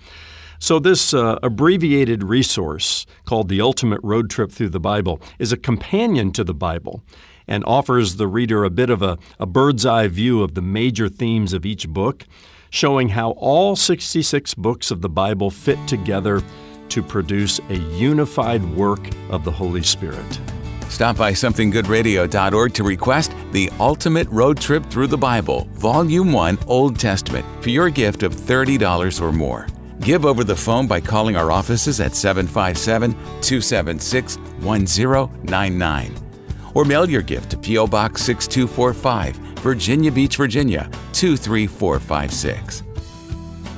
So, 0.59 0.79
this 0.79 1.13
uh, 1.13 1.39
abbreviated 1.43 2.25
resource 2.25 3.07
called 3.25 3.49
The 3.49 3.61
Ultimate 3.61 4.01
Road 4.03 4.31
Trip 4.31 4.51
Through 4.51 4.71
the 4.71 4.81
Bible 4.81 5.21
is 5.39 5.53
a 5.53 5.57
companion 5.57 6.33
to 6.33 6.45
the 6.45 6.55
Bible 6.55 7.03
and 7.47 7.63
offers 7.65 8.17
the 8.17 8.27
reader 8.27 8.65
a 8.65 8.71
bit 8.71 8.91
of 8.91 9.03
a, 9.03 9.19
a 9.39 9.47
bird's 9.47 9.87
eye 9.87 10.09
view 10.09 10.43
of 10.43 10.55
the 10.55 10.63
major 10.63 11.09
themes 11.09 11.53
of 11.53 11.65
each 11.65 11.89
book, 11.89 12.25
showing 12.71 13.09
how 13.09 13.33
all 13.33 13.77
66 13.77 14.55
books 14.55 14.91
of 14.91 15.01
the 15.01 15.09
Bible 15.09 15.51
fit 15.51 15.79
together 15.87 16.43
to 16.89 17.03
produce 17.03 17.59
a 17.69 17.77
unified 17.77 18.65
work 18.77 19.09
of 19.31 19.45
the 19.45 19.51
Holy 19.51 19.83
Spirit. 19.83 20.41
Stop 20.89 21.17
by 21.17 21.33
somethinggoodradio.org 21.33 22.73
to 22.75 22.85
request 22.85 23.35
The 23.53 23.71
Ultimate 23.81 24.29
Road 24.29 24.59
Trip 24.59 24.85
Through 24.87 25.09
the 25.09 25.19
Bible, 25.19 25.67
Volume 25.73 26.33
1 26.33 26.59
Old 26.67 26.99
Testament, 26.99 27.45
for 27.63 27.71
your 27.71 27.91
gift 27.91 28.23
of 28.23 28.35
$30 28.35 29.21
or 29.21 29.33
more. 29.33 29.67
Give 30.01 30.25
over 30.25 30.45
the 30.45 30.55
phone 30.55 30.87
by 30.87 31.01
calling 31.01 31.37
our 31.37 31.51
offices 31.51 32.01
at 32.01 32.15
757 32.15 33.13
276 33.13 34.37
1099. 34.37 36.15
Or 36.75 36.85
mail 36.85 37.09
your 37.09 37.23
gift 37.23 37.51
to 37.51 37.57
P.O. 37.57 37.87
Box 37.87 38.23
6245, 38.23 39.41
Virginia 39.61 40.13
Beach, 40.13 40.37
Virginia 40.37 40.89
23456. 41.13 42.83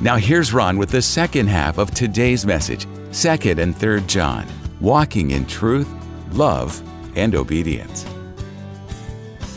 Now 0.00 0.16
here's 0.16 0.52
Ron 0.52 0.78
with 0.78 0.90
the 0.90 1.02
second 1.02 1.48
half 1.48 1.78
of 1.78 1.92
today's 1.92 2.46
message, 2.46 2.86
2nd 3.10 3.58
and 3.58 3.74
3rd 3.74 4.06
John, 4.06 4.46
walking 4.80 5.32
in 5.32 5.46
truth, 5.46 5.88
love, 6.32 6.82
and 7.16 7.34
obedience. 7.34 8.06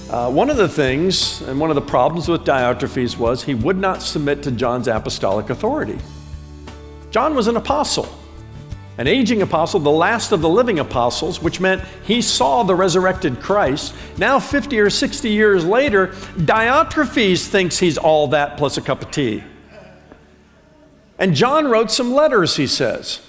Uh, 0.10 0.30
one 0.30 0.50
of 0.50 0.58
the 0.58 0.68
things 0.68 1.42
and 1.44 1.60
one 1.60 1.70
of 1.70 1.76
the 1.76 1.82
problems 1.82 2.28
with 2.28 2.44
Diotrephes 2.44 3.18
was 3.18 3.44
he 3.44 3.54
would 3.56 3.78
not 3.78 4.02
submit 4.02 4.44
to 4.44 4.52
John's 4.52 4.88
apostolic 4.88 5.50
authority. 5.50 5.98
John 7.12 7.36
was 7.36 7.48
an 7.48 7.56
apostle, 7.56 8.10
an 9.02 9.08
aging 9.08 9.42
apostle, 9.42 9.80
the 9.80 9.90
last 9.90 10.32
of 10.32 10.42
the 10.42 10.48
living 10.48 10.78
apostles, 10.78 11.42
which 11.42 11.60
meant 11.60 11.82
he 12.04 12.22
saw 12.22 12.62
the 12.62 12.76
resurrected 12.76 13.42
Christ. 13.42 13.96
Now, 14.20 14.40
50 14.40 14.80
or 14.80 14.92
60 14.92 15.28
years 15.28 15.66
later, 15.66 16.10
Diotrephes 16.38 17.48
thinks 17.48 17.80
he's 17.80 17.98
all 17.98 18.28
that 18.28 18.58
plus 18.58 18.78
a 18.78 18.82
cup 18.82 19.02
of 19.02 19.10
tea. 19.10 19.44
And 21.18 21.34
John 21.34 21.68
wrote 21.68 21.90
some 21.90 22.14
letters, 22.14 22.58
he 22.58 22.68
says. 22.68 23.22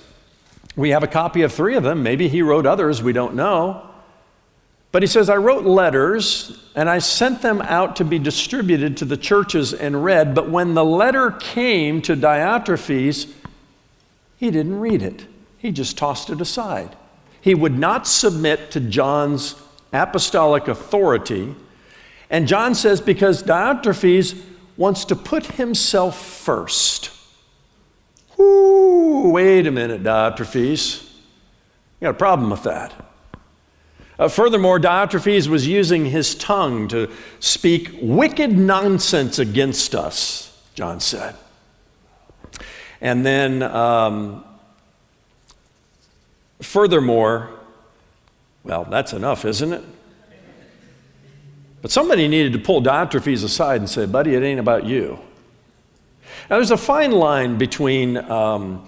We 0.77 0.91
have 0.91 1.03
a 1.03 1.07
copy 1.07 1.41
of 1.41 1.55
three 1.55 1.75
of 1.75 1.85
them. 1.85 2.03
Maybe 2.03 2.29
he 2.29 2.43
wrote 2.43 2.67
others, 2.67 3.03
we 3.03 3.15
don't 3.15 3.35
know. 3.35 3.89
But 4.91 5.03
he 5.03 5.07
says, 5.07 5.31
I 5.31 5.37
wrote 5.37 5.65
letters 5.65 6.63
and 6.75 6.91
I 6.91 6.99
sent 6.99 7.41
them 7.41 7.63
out 7.63 7.97
to 7.97 8.05
be 8.05 8.19
distributed 8.19 8.99
to 8.99 9.07
the 9.07 9.17
churches 9.17 9.73
and 9.73 10.05
read. 10.05 10.35
But 10.35 10.51
when 10.51 10.75
the 10.75 10.85
letter 10.85 11.31
came 11.31 12.03
to 12.03 12.15
Diotrephes, 12.15 13.33
he 14.37 14.51
didn't 14.51 14.79
read 14.79 15.01
it, 15.01 15.25
he 15.63 15.71
just 15.71 15.97
tossed 15.97 16.29
it 16.29 16.41
aside. 16.41 16.97
He 17.41 17.55
would 17.55 17.79
not 17.79 18.09
submit 18.09 18.73
to 18.73 18.81
John's 18.81 19.55
apostolic 19.93 20.67
authority. 20.67 21.55
And 22.29 22.49
John 22.49 22.75
says, 22.75 23.01
because 23.01 23.45
Diotrephes 23.45 24.39
wants 24.77 25.05
to 25.05 25.15
put 25.15 25.47
himself 25.47 26.21
first. 26.21 27.13
Ooh, 28.41 29.31
wait 29.33 29.69
a 29.69 29.71
minute, 29.71 30.03
Diotrephes. 30.03 31.05
You 32.01 32.07
got 32.07 32.11
a 32.11 32.15
problem 32.15 32.51
with 32.51 32.65
that. 32.65 32.93
Uh, 34.19 34.27
furthermore, 34.27 34.81
Diotrephes 34.81 35.47
was 35.47 35.69
using 35.69 36.07
his 36.07 36.35
tongue 36.35 36.89
to 36.89 37.09
speak 37.39 37.91
wicked 38.03 38.51
nonsense 38.59 39.39
against 39.39 39.95
us, 39.95 40.61
John 40.75 40.99
said. 40.99 41.37
And 43.01 43.25
then, 43.25 43.63
um, 43.63 44.45
furthermore, 46.63 47.51
well, 48.65 48.85
that's 48.85 49.13
enough, 49.13 49.45
isn't 49.45 49.73
it? 49.73 49.85
But 51.83 51.91
somebody 51.91 52.29
needed 52.29 52.53
to 52.53 52.59
pull 52.61 52.81
Diotrephes 52.81 53.43
aside 53.45 53.81
and 53.81 53.91
say, 53.91 54.07
buddy, 54.07 54.35
it 54.35 54.43
ain't 54.43 54.61
about 54.61 54.85
you. 54.85 55.19
Now, 56.49 56.57
there's 56.57 56.71
a 56.71 56.77
fine 56.77 57.11
line 57.11 57.59
between 57.59 58.17
um, 58.17 58.87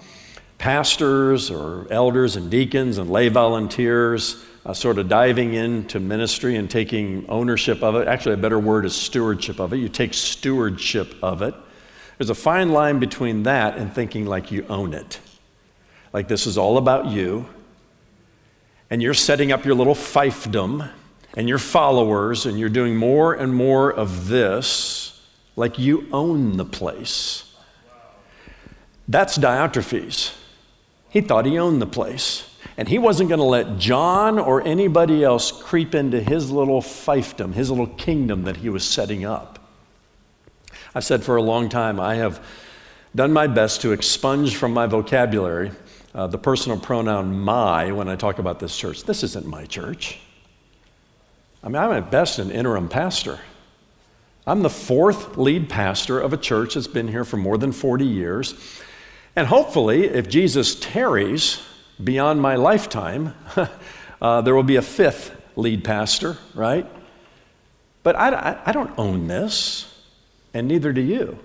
pastors 0.57 1.51
or 1.51 1.87
elders 1.91 2.37
and 2.37 2.49
deacons 2.49 2.97
and 2.97 3.09
lay 3.09 3.27
volunteers 3.27 4.43
uh, 4.65 4.73
sort 4.73 4.97
of 4.97 5.07
diving 5.07 5.53
into 5.53 5.99
ministry 5.99 6.55
and 6.55 6.69
taking 6.69 7.25
ownership 7.29 7.83
of 7.83 7.95
it. 7.95 8.07
Actually, 8.07 8.33
a 8.33 8.37
better 8.37 8.59
word 8.59 8.85
is 8.85 8.95
stewardship 8.95 9.59
of 9.59 9.73
it. 9.73 9.77
You 9.77 9.89
take 9.89 10.13
stewardship 10.13 11.13
of 11.21 11.41
it. 11.41 11.53
There's 12.17 12.29
a 12.29 12.35
fine 12.35 12.71
line 12.71 12.99
between 12.99 13.43
that 13.43 13.77
and 13.77 13.93
thinking 13.93 14.25
like 14.25 14.51
you 14.51 14.65
own 14.69 14.93
it. 14.93 15.19
Like 16.13 16.27
this 16.27 16.47
is 16.47 16.57
all 16.57 16.77
about 16.77 17.07
you, 17.07 17.45
and 18.89 19.01
you're 19.01 19.13
setting 19.13 19.51
up 19.51 19.65
your 19.65 19.75
little 19.75 19.95
fiefdom 19.95 20.89
and 21.37 21.49
your 21.49 21.57
followers, 21.57 22.45
and 22.45 22.57
you're 22.57 22.69
doing 22.69 22.95
more 22.95 23.33
and 23.33 23.53
more 23.53 23.91
of 23.91 24.27
this 24.29 25.21
like 25.55 25.77
you 25.77 26.07
own 26.13 26.57
the 26.57 26.65
place. 26.65 27.53
That's 29.07 29.37
Diotrephes. 29.37 30.33
He 31.09 31.21
thought 31.21 31.45
he 31.45 31.57
owned 31.57 31.81
the 31.81 31.87
place. 31.87 32.49
And 32.77 32.89
he 32.89 32.97
wasn't 32.97 33.29
going 33.29 33.39
to 33.39 33.45
let 33.45 33.77
John 33.77 34.37
or 34.37 34.61
anybody 34.67 35.23
else 35.23 35.51
creep 35.51 35.95
into 35.95 36.19
his 36.19 36.51
little 36.51 36.81
fiefdom, 36.81 37.53
his 37.53 37.69
little 37.69 37.87
kingdom 37.87 38.43
that 38.43 38.57
he 38.57 38.69
was 38.69 38.85
setting 38.85 39.23
up. 39.23 39.59
I 40.93 40.99
said 40.99 41.23
for 41.23 41.37
a 41.37 41.41
long 41.41 41.69
time, 41.69 41.99
I 41.99 42.15
have 42.15 42.45
done 43.15 43.31
my 43.31 43.47
best 43.47 43.81
to 43.81 43.93
expunge 43.93 44.57
from 44.57 44.73
my 44.73 44.87
vocabulary 44.87 45.71
uh, 46.15 46.27
the 46.27 46.37
personal 46.37 46.79
pronoun 46.79 47.37
my 47.37 47.91
when 47.91 48.07
I 48.07 48.15
talk 48.15 48.39
about 48.39 48.59
this 48.59 48.75
church. 48.75 49.03
This 49.03 49.21
isn't 49.21 49.45
my 49.45 49.65
church. 49.65 50.17
I 51.61 51.67
mean, 51.67 51.75
I'm 51.75 51.91
at 51.91 52.09
best 52.09 52.39
an 52.39 52.51
interim 52.51 52.87
pastor. 52.87 53.39
I'm 54.47 54.61
the 54.61 54.69
fourth 54.69 55.37
lead 55.37 55.67
pastor 55.69 56.19
of 56.19 56.31
a 56.31 56.37
church 56.37 56.75
that's 56.75 56.87
been 56.87 57.09
here 57.09 57.25
for 57.25 57.35
more 57.35 57.57
than 57.57 57.73
40 57.73 58.05
years. 58.05 58.55
And 59.35 59.47
hopefully, 59.47 60.05
if 60.05 60.29
Jesus 60.29 60.75
tarries 60.75 61.61
beyond 62.01 62.41
my 62.41 62.55
lifetime, 62.55 63.33
uh, 64.21 64.41
there 64.41 64.55
will 64.55 64.63
be 64.63 64.77
a 64.77 64.81
fifth 64.81 65.35
lead 65.57 65.83
pastor, 65.83 66.37
right? 66.53 66.85
But 68.03 68.15
I, 68.15 68.29
I, 68.29 68.61
I 68.67 68.71
don't 68.71 68.97
own 68.97 69.27
this, 69.27 69.93
and 70.53 70.67
neither 70.67 70.93
do 70.93 71.01
you, 71.01 71.39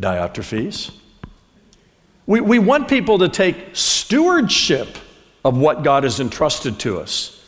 Diotrephes. 0.00 0.90
We, 2.26 2.40
we 2.40 2.58
want 2.58 2.88
people 2.88 3.18
to 3.18 3.28
take 3.28 3.56
stewardship 3.74 4.98
of 5.44 5.56
what 5.56 5.84
God 5.84 6.02
has 6.02 6.18
entrusted 6.18 6.78
to 6.80 6.98
us 6.98 7.44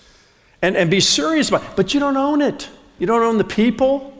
and, 0.62 0.76
and 0.76 0.90
be 0.90 1.00
serious 1.00 1.48
about 1.48 1.64
it. 1.64 1.70
But 1.74 1.94
you 1.94 2.00
don't 2.00 2.16
own 2.16 2.40
it. 2.40 2.68
You 2.98 3.06
don't 3.06 3.22
own 3.22 3.38
the 3.38 3.44
people. 3.44 4.14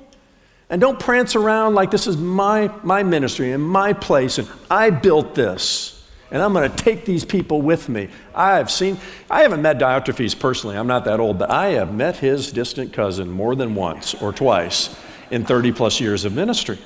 And 0.71 0.81
don't 0.81 0.99
prance 0.99 1.35
around 1.35 1.75
like 1.75 1.91
this 1.91 2.07
is 2.07 2.17
my, 2.17 2.71
my 2.83 3.03
ministry 3.03 3.53
and 3.53 3.63
my 3.63 3.95
place, 3.95 4.37
and 4.37 4.47
I 4.71 4.91
built 4.91 5.35
this 5.35 5.99
and 6.31 6.43
I'm 6.43 6.53
going 6.53 6.71
to 6.71 6.77
take 6.77 7.05
these 7.05 7.25
people 7.25 7.63
with 7.63 7.89
me. 7.89 8.09
I 8.35 8.57
have 8.57 8.71
seen, 8.71 8.99
I 9.31 9.43
haven't 9.43 9.63
met 9.63 9.79
Diotrephes 9.79 10.39
personally, 10.39 10.77
I'm 10.77 10.87
not 10.87 11.05
that 11.07 11.21
old, 11.21 11.39
but 11.39 11.51
I 11.51 11.71
have 11.71 11.95
met 11.95 12.17
his 12.17 12.53
distant 12.53 12.93
cousin 12.93 13.31
more 13.31 13.55
than 13.55 13.75
once 13.75 14.15
or 14.15 14.33
twice 14.33 14.95
in 15.31 15.45
30 15.45 15.73
plus 15.73 16.01
years 16.01 16.25
of 16.25 16.35
ministry. 16.35 16.79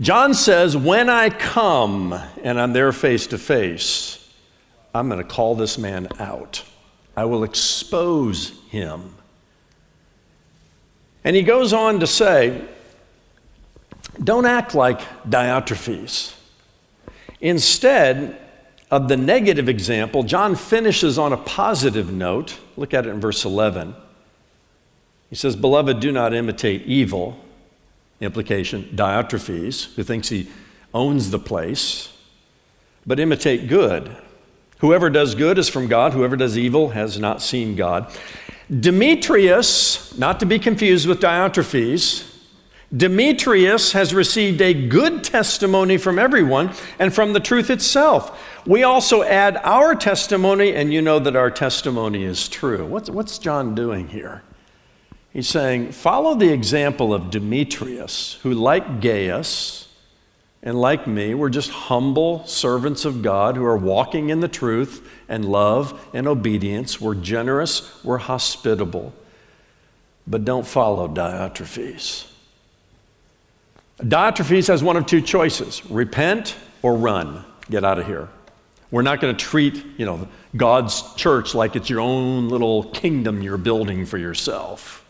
John 0.00 0.34
says, 0.34 0.76
When 0.76 1.08
I 1.08 1.30
come 1.30 2.12
and 2.42 2.60
I'm 2.60 2.72
there 2.72 2.92
face 2.92 3.26
to 3.28 3.38
face, 3.38 4.20
I'm 4.94 5.08
going 5.08 5.22
to 5.22 5.28
call 5.28 5.54
this 5.54 5.78
man 5.78 6.08
out. 6.18 6.64
I 7.16 7.24
will 7.24 7.44
expose 7.44 8.60
him. 8.68 9.14
And 11.22 11.36
he 11.36 11.42
goes 11.42 11.72
on 11.72 12.00
to 12.00 12.06
say, 12.06 12.60
Don't 14.22 14.46
act 14.46 14.74
like 14.74 15.00
Diotrephes. 15.28 16.34
Instead 17.40 18.40
of 18.90 19.08
the 19.08 19.16
negative 19.16 19.68
example, 19.68 20.22
John 20.22 20.54
finishes 20.54 21.18
on 21.18 21.32
a 21.32 21.36
positive 21.36 22.12
note. 22.12 22.58
Look 22.76 22.94
at 22.94 23.06
it 23.06 23.10
in 23.10 23.20
verse 23.20 23.44
11. 23.44 23.94
He 25.30 25.36
says, 25.36 25.56
Beloved, 25.56 26.00
do 26.00 26.12
not 26.12 26.34
imitate 26.34 26.82
evil. 26.82 27.38
Implication, 28.24 28.84
Diotrephes, 28.94 29.94
who 29.94 30.02
thinks 30.02 30.28
he 30.28 30.48
owns 30.92 31.30
the 31.30 31.38
place, 31.38 32.12
but 33.06 33.20
imitate 33.20 33.68
good. 33.68 34.16
Whoever 34.78 35.10
does 35.10 35.34
good 35.34 35.58
is 35.58 35.68
from 35.68 35.88
God, 35.88 36.12
whoever 36.12 36.36
does 36.36 36.58
evil 36.58 36.90
has 36.90 37.18
not 37.18 37.42
seen 37.42 37.76
God. 37.76 38.12
Demetrius, 38.80 40.16
not 40.18 40.40
to 40.40 40.46
be 40.46 40.58
confused 40.58 41.06
with 41.06 41.20
Diotrephes, 41.20 42.30
Demetrius 42.96 43.92
has 43.92 44.14
received 44.14 44.60
a 44.60 44.72
good 44.72 45.24
testimony 45.24 45.96
from 45.96 46.18
everyone 46.18 46.70
and 46.98 47.12
from 47.12 47.32
the 47.32 47.40
truth 47.40 47.70
itself. 47.70 48.40
We 48.66 48.84
also 48.84 49.22
add 49.22 49.56
our 49.64 49.94
testimony, 49.94 50.74
and 50.74 50.92
you 50.92 51.02
know 51.02 51.18
that 51.18 51.34
our 51.34 51.50
testimony 51.50 52.24
is 52.24 52.48
true. 52.48 52.86
What's, 52.86 53.10
what's 53.10 53.38
John 53.38 53.74
doing 53.74 54.08
here? 54.08 54.42
He's 55.34 55.48
saying, 55.48 55.90
follow 55.90 56.36
the 56.36 56.52
example 56.52 57.12
of 57.12 57.28
Demetrius, 57.28 58.38
who, 58.44 58.54
like 58.54 59.00
Gaius 59.00 59.88
and 60.62 60.80
like 60.80 61.08
me, 61.08 61.34
we're 61.34 61.50
just 61.50 61.70
humble 61.70 62.46
servants 62.46 63.04
of 63.04 63.20
God 63.20 63.56
who 63.56 63.64
are 63.64 63.76
walking 63.76 64.30
in 64.30 64.38
the 64.38 64.48
truth 64.48 65.06
and 65.28 65.44
love 65.44 66.08
and 66.14 66.28
obedience. 66.28 67.00
We're 67.00 67.16
generous, 67.16 68.02
we're 68.04 68.18
hospitable. 68.18 69.12
But 70.24 70.44
don't 70.44 70.66
follow 70.66 71.08
Diotrephes. 71.08 72.30
Diotrephes 73.98 74.68
has 74.68 74.84
one 74.84 74.96
of 74.96 75.04
two 75.04 75.20
choices 75.20 75.84
repent 75.90 76.54
or 76.80 76.96
run, 76.96 77.44
get 77.68 77.84
out 77.84 77.98
of 77.98 78.06
here. 78.06 78.28
We're 78.92 79.02
not 79.02 79.20
going 79.20 79.36
to 79.36 79.44
treat, 79.44 79.84
you 79.96 80.06
know, 80.06 80.28
God's 80.56 81.12
church 81.14 81.56
like 81.56 81.74
it's 81.74 81.90
your 81.90 82.00
own 82.00 82.48
little 82.48 82.84
kingdom 82.84 83.42
you're 83.42 83.58
building 83.58 84.06
for 84.06 84.16
yourself. 84.16 85.03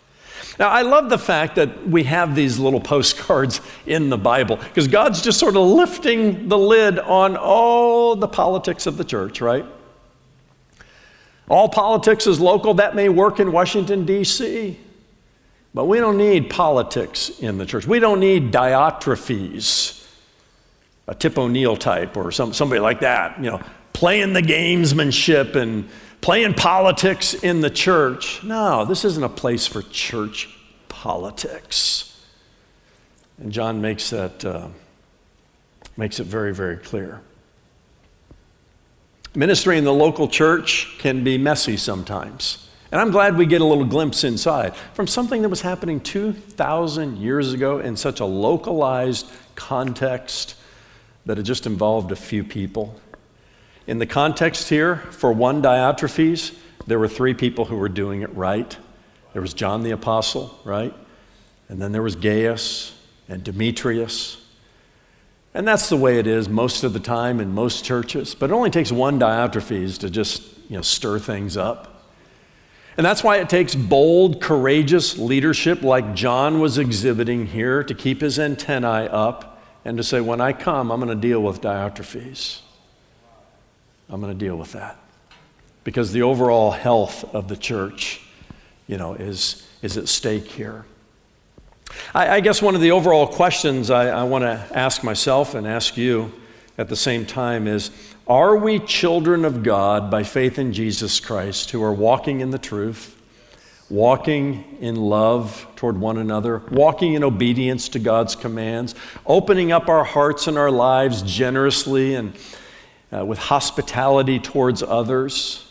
Now, 0.59 0.68
I 0.68 0.83
love 0.83 1.11
the 1.11 1.18
fact 1.18 1.57
that 1.57 1.88
we 1.88 2.04
have 2.04 2.35
these 2.35 2.59
little 2.59 2.80
postcards 2.80 3.61
in 3.87 4.11
the 4.11 4.18
Bible 4.18 4.57
because 4.57 4.88
God's 4.88 5.22
just 5.22 5.38
sort 5.38 5.57
of 5.57 5.62
lifting 5.62 6.48
the 6.48 6.59
lid 6.59 6.98
on 6.98 7.37
all 7.37 8.16
the 8.16 8.28
politics 8.28 8.87
of 8.87 8.96
the 8.96 9.04
church, 9.04 9.40
right? 9.40 9.64
All 11.48 11.68
politics 11.68 12.26
is 12.26 12.40
local. 12.40 12.74
That 12.74 12.94
may 12.94 13.09
work 13.09 13.40
in 13.40 13.52
Washington, 13.52 14.07
D.C. 14.07 14.78
But 15.74 15.87
we 15.87 15.98
don't 15.98 16.16
need 16.16 16.50
politics 16.50 17.30
in 17.40 17.59
the 17.59 17.66
church. 17.66 17.87
We 17.87 17.98
don't 17.98 18.20
need 18.20 18.52
Diotrephes, 18.52 20.07
a 21.09 21.14
Tip 21.14 21.37
O'Neill 21.37 21.76
type 21.76 22.16
or 22.16 22.30
some, 22.30 22.52
somebody 22.52 22.80
like 22.80 23.00
that, 23.00 23.37
you 23.42 23.50
know, 23.50 23.61
playing 23.92 24.33
the 24.33 24.42
gamesmanship 24.42 25.57
and 25.57 25.88
playing 26.25 26.55
politics 26.55 27.35
in 27.35 27.61
the 27.61 27.69
church. 27.69 28.43
No, 28.43 28.87
this 28.87 29.05
isn't 29.05 29.23
a 29.23 29.29
place 29.29 29.67
for 29.67 29.83
church 29.83 30.49
politics. 30.89 32.19
And 33.37 33.53
John 33.53 33.83
makes 33.83 34.09
that 34.09 34.43
uh, 34.43 34.69
makes 35.99 36.21
it 36.21 36.25
very, 36.25 36.55
very 36.55 36.79
clear. 36.79 37.21
Ministry 39.35 39.77
in 39.77 39.85
the 39.85 39.93
local 39.93 40.27
church 40.27 40.97
can 40.99 41.25
be 41.25 41.37
messy 41.37 41.77
sometimes. 41.77 42.71
And 42.91 43.03
I'm 43.03 43.11
glad 43.11 43.37
we 43.37 43.45
get 43.45 43.61
a 43.61 43.67
little 43.67 43.85
glimpse 43.85 44.25
inside 44.25 44.75
from 44.95 45.07
something 45.07 45.43
that 45.43 45.51
was 45.51 45.61
happening 45.61 46.01
2,000 46.01 47.19
years 47.19 47.53
ago 47.53 47.81
in 47.81 47.99
such 47.99 48.21
a 48.21 48.25
localized 48.25 49.31
context 49.57 50.55
that 51.27 51.39
it 51.39 51.43
just 51.43 51.67
involved 51.67 52.13
a 52.13 52.17
few 52.17 52.43
people. 52.43 52.99
In 53.87 53.99
the 53.99 54.07
context 54.07 54.70
here, 54.70 54.97
for 54.97 55.33
one 55.33 55.61
Diotrephes, 55.62 56.57
there 56.87 56.99
were 56.99 57.09
three 57.09 57.35
people 57.35 57.66
who 57.66 57.77
were 57.77 57.88
doing 57.88 58.23
it 58.23 58.35
right. 58.35 58.77
There 59.33 59.42
was 59.42 59.53
John 59.53 59.83
the 59.83 59.90
Apostle, 59.90 60.59
right? 60.64 60.94
And 61.68 61.81
then 61.81 61.92
there 61.92 62.03
was 62.03 62.16
Gaius 62.16 62.97
and 63.29 63.44
Demetrius. 63.44 64.42
And 65.53 65.68
that's 65.68 65.88
the 65.88 65.97
way 65.97 66.18
it 66.18 66.27
is 66.27 66.49
most 66.49 66.83
of 66.83 66.92
the 66.92 67.01
time 67.01 67.40
in 67.40 67.53
most 67.53 67.85
churches. 67.85 68.35
But 68.35 68.51
it 68.51 68.53
only 68.53 68.70
takes 68.70 68.90
one 68.90 69.18
Diotrephes 69.20 69.99
to 69.99 70.11
just 70.11 70.42
you 70.68 70.77
know, 70.77 70.83
stir 70.83 71.18
things 71.18 71.57
up. 71.57 71.90
And 72.97 73.05
that's 73.05 73.25
why 73.25 73.38
it 73.38 73.49
takes 73.49 73.75
bold, 73.75 74.40
courageous 74.40 75.18
leadership 75.18 75.83
like 75.83 76.14
John 76.14 76.61
was 76.61 76.79
exhibiting 76.79 77.47
here 77.49 77.83
to 77.83 77.94
keep 77.94 78.20
his 78.20 78.38
antennae 78.38 79.09
up 79.09 79.62
and 79.85 79.97
to 79.97 80.05
say, 80.05 80.20
when 80.20 80.40
I 80.40 80.53
come, 80.53 80.90
I'm 80.90 81.01
going 81.01 81.09
to 81.09 81.20
deal 81.20 81.42
with 81.42 81.61
Diotrephes. 81.61 82.61
I'm 84.09 84.21
going 84.21 84.37
to 84.37 84.45
deal 84.45 84.57
with 84.57 84.73
that. 84.73 84.99
Because 85.83 86.12
the 86.12 86.23
overall 86.23 86.71
health 86.71 87.35
of 87.35 87.49
the 87.49 87.57
church, 87.57 88.23
you 88.87 88.97
know, 88.97 89.14
is, 89.14 89.67
is 89.83 89.97
at 89.97 90.09
stake 90.09 90.47
here. 90.47 90.85
I, 92.14 92.37
I 92.37 92.40
guess 92.40 92.62
one 92.62 92.75
of 92.75 92.81
the 92.81 92.90
overall 92.90 93.27
questions 93.27 93.90
I, 93.90 94.09
I 94.09 94.23
want 94.25 94.43
to 94.43 94.67
ask 94.73 95.05
myself 95.05 95.55
and 95.55 95.67
ask 95.67 95.97
you 95.97 96.33
at 96.79 96.88
the 96.88 96.97
same 96.97 97.25
time 97.27 97.67
is 97.67 97.90
are 98.27 98.57
we 98.57 98.79
children 98.79 99.45
of 99.45 99.62
God 99.62 100.11
by 100.11 100.23
faith 100.23 100.59
in 100.59 100.73
Jesus 100.73 101.21
Christ 101.21 101.71
who 101.71 101.83
are 101.83 101.93
walking 101.93 102.40
in 102.40 102.51
the 102.51 102.59
truth, 102.59 103.21
walking 103.90 104.79
in 104.81 104.97
love 104.97 105.67
toward 105.77 105.99
one 106.01 106.17
another, 106.17 106.62
walking 106.71 107.14
in 107.14 107.23
obedience 107.23 107.90
to 107.90 107.99
God's 107.99 108.35
commands, 108.35 108.95
opening 109.27 109.73
up 109.73 109.88
our 109.88 110.05
hearts 110.05 110.47
and 110.47 110.57
our 110.57 110.71
lives 110.71 111.21
generously 111.23 112.14
and 112.14 112.33
uh, 113.12 113.25
with 113.25 113.38
hospitality 113.38 114.38
towards 114.38 114.83
others? 114.83 115.64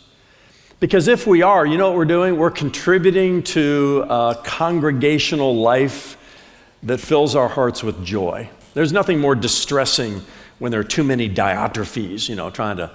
Because 0.80 1.08
if 1.08 1.26
we 1.26 1.42
are, 1.42 1.64
you 1.64 1.78
know 1.78 1.88
what 1.88 1.96
we're 1.96 2.04
doing? 2.04 2.36
We're 2.36 2.50
contributing 2.50 3.42
to 3.44 4.04
a 4.08 4.38
congregational 4.44 5.56
life 5.56 6.18
that 6.82 6.98
fills 6.98 7.34
our 7.34 7.48
hearts 7.48 7.82
with 7.82 8.04
joy. 8.04 8.50
There's 8.74 8.92
nothing 8.92 9.18
more 9.18 9.34
distressing 9.34 10.20
when 10.58 10.70
there 10.70 10.80
are 10.80 10.84
too 10.84 11.04
many 11.04 11.28
Diotrephes, 11.28 12.28
you 12.28 12.36
know, 12.36 12.50
trying 12.50 12.76
to 12.76 12.90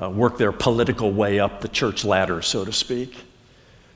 uh, 0.00 0.10
work 0.10 0.38
their 0.38 0.52
political 0.52 1.12
way 1.12 1.38
up 1.38 1.60
the 1.60 1.68
church 1.68 2.04
ladder, 2.04 2.42
so 2.42 2.64
to 2.64 2.72
speak. 2.72 3.16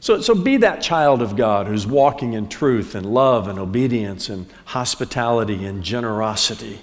So, 0.01 0.21
so 0.21 0.35
be 0.35 0.59
that 0.59 0.83
child 0.83 1.23
of 1.23 1.35
God 1.35 1.67
who's 1.67 1.87
walking 1.87 2.35
in 2.35 2.49
truth 2.49 2.95
and 2.95 3.07
love 3.07 3.49
and 3.49 3.59
obedience 3.59 4.29
and 4.29 4.47
hospitality 4.67 5.65
and 5.65 5.83
generosity. 5.83 6.81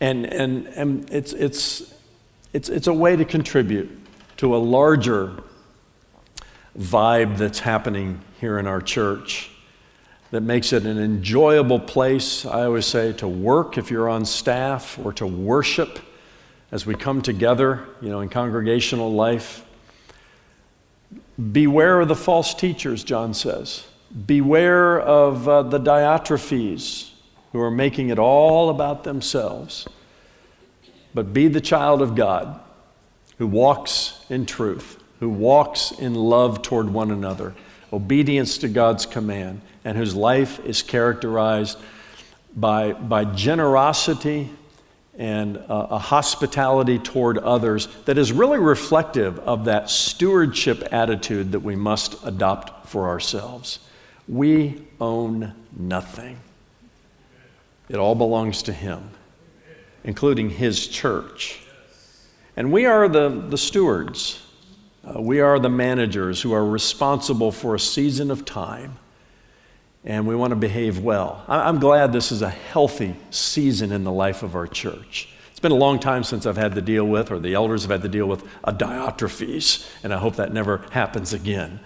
And, 0.00 0.26
and, 0.26 0.66
and 0.66 1.08
it's, 1.10 1.32
it's, 1.32 1.94
it's, 2.52 2.68
it's 2.68 2.86
a 2.86 2.92
way 2.92 3.16
to 3.16 3.24
contribute 3.24 3.90
to 4.38 4.54
a 4.54 4.58
larger 4.58 5.42
vibe 6.78 7.36
that's 7.36 7.60
happening 7.60 8.20
here 8.40 8.58
in 8.58 8.66
our 8.66 8.80
church 8.80 9.50
that 10.30 10.40
makes 10.40 10.72
it 10.72 10.86
an 10.86 10.98
enjoyable 10.98 11.78
place, 11.78 12.46
I 12.46 12.64
always 12.64 12.86
say, 12.86 13.12
to 13.14 13.28
work 13.28 13.76
if 13.76 13.90
you're 13.90 14.08
on 14.08 14.24
staff 14.24 14.98
or 15.04 15.12
to 15.14 15.26
worship 15.26 15.98
as 16.70 16.86
we 16.86 16.94
come 16.94 17.20
together, 17.20 17.86
you 18.00 18.08
know, 18.08 18.20
in 18.20 18.30
congregational 18.30 19.12
life. 19.12 19.64
Beware 21.52 22.00
of 22.00 22.08
the 22.08 22.16
false 22.16 22.54
teachers, 22.54 23.04
John 23.04 23.34
says. 23.34 23.86
Beware 24.26 25.00
of 25.00 25.46
uh, 25.48 25.62
the 25.64 25.78
Diotrephes 25.78 27.10
who 27.52 27.60
are 27.60 27.70
making 27.70 28.08
it 28.08 28.18
all 28.18 28.70
about 28.70 29.04
themselves. 29.04 29.86
But 31.14 31.32
be 31.32 31.48
the 31.48 31.60
child 31.60 32.02
of 32.02 32.14
God 32.14 32.60
who 33.38 33.46
walks 33.46 34.24
in 34.30 34.46
truth, 34.46 35.02
who 35.20 35.28
walks 35.28 35.90
in 35.92 36.14
love 36.14 36.62
toward 36.62 36.90
one 36.90 37.10
another, 37.10 37.54
obedience 37.92 38.58
to 38.58 38.68
God's 38.68 39.04
command, 39.06 39.60
and 39.84 39.96
whose 39.96 40.14
life 40.14 40.64
is 40.64 40.82
characterized 40.82 41.78
by, 42.54 42.92
by 42.92 43.24
generosity 43.24 44.50
and 45.18 45.58
uh, 45.58 45.88
a 45.90 45.98
hospitality 45.98 46.98
toward 46.98 47.36
others 47.38 47.88
that 48.06 48.16
is 48.16 48.32
really 48.32 48.58
reflective 48.58 49.38
of 49.40 49.66
that 49.66 49.90
stewardship 49.90 50.88
attitude 50.90 51.52
that 51.52 51.60
we 51.60 51.76
must 51.76 52.16
adopt 52.24 52.88
for 52.88 53.08
ourselves. 53.08 53.78
We 54.26 54.82
own 55.00 55.52
nothing, 55.76 56.38
it 57.88 57.96
all 57.96 58.14
belongs 58.14 58.62
to 58.64 58.72
Him, 58.72 59.10
including 60.04 60.50
His 60.50 60.86
church. 60.86 61.60
And 62.56 62.72
we 62.72 62.86
are 62.86 63.08
the, 63.08 63.28
the 63.28 63.58
stewards. 63.58 64.42
Uh, 65.04 65.20
we 65.20 65.40
are 65.40 65.58
the 65.58 65.70
managers 65.70 66.42
who 66.42 66.52
are 66.52 66.64
responsible 66.64 67.50
for 67.50 67.74
a 67.74 67.80
season 67.80 68.30
of 68.30 68.44
time 68.44 68.98
and 70.04 70.26
we 70.26 70.34
want 70.34 70.50
to 70.50 70.56
behave 70.56 70.98
well. 70.98 71.44
I'm 71.46 71.78
glad 71.78 72.12
this 72.12 72.32
is 72.32 72.42
a 72.42 72.50
healthy 72.50 73.14
season 73.30 73.92
in 73.92 74.04
the 74.04 74.12
life 74.12 74.42
of 74.42 74.56
our 74.56 74.66
church. 74.66 75.28
It's 75.50 75.60
been 75.60 75.72
a 75.72 75.76
long 75.76 76.00
time 76.00 76.24
since 76.24 76.44
I've 76.44 76.56
had 76.56 76.74
to 76.74 76.80
deal 76.80 77.04
with, 77.04 77.30
or 77.30 77.38
the 77.38 77.54
elders 77.54 77.82
have 77.82 77.92
had 77.92 78.02
to 78.02 78.08
deal 78.08 78.26
with, 78.26 78.44
a 78.64 78.72
Diotrephes, 78.72 79.88
and 80.02 80.12
I 80.12 80.18
hope 80.18 80.36
that 80.36 80.52
never 80.52 80.78
happens 80.90 81.32
again. 81.32 81.78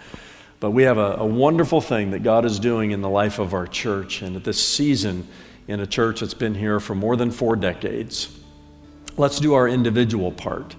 But 0.60 0.70
we 0.70 0.84
have 0.84 0.96
a, 0.96 1.16
a 1.18 1.26
wonderful 1.26 1.82
thing 1.82 2.12
that 2.12 2.22
God 2.22 2.46
is 2.46 2.58
doing 2.58 2.92
in 2.92 3.02
the 3.02 3.10
life 3.10 3.38
of 3.38 3.52
our 3.52 3.66
church, 3.66 4.22
and 4.22 4.34
at 4.34 4.44
this 4.44 4.64
season 4.64 5.28
in 5.68 5.80
a 5.80 5.86
church 5.86 6.20
that's 6.20 6.34
been 6.34 6.54
here 6.54 6.80
for 6.80 6.94
more 6.94 7.16
than 7.16 7.30
four 7.30 7.56
decades. 7.56 8.38
Let's 9.16 9.40
do 9.40 9.54
our 9.54 9.68
individual 9.68 10.30
part 10.30 10.76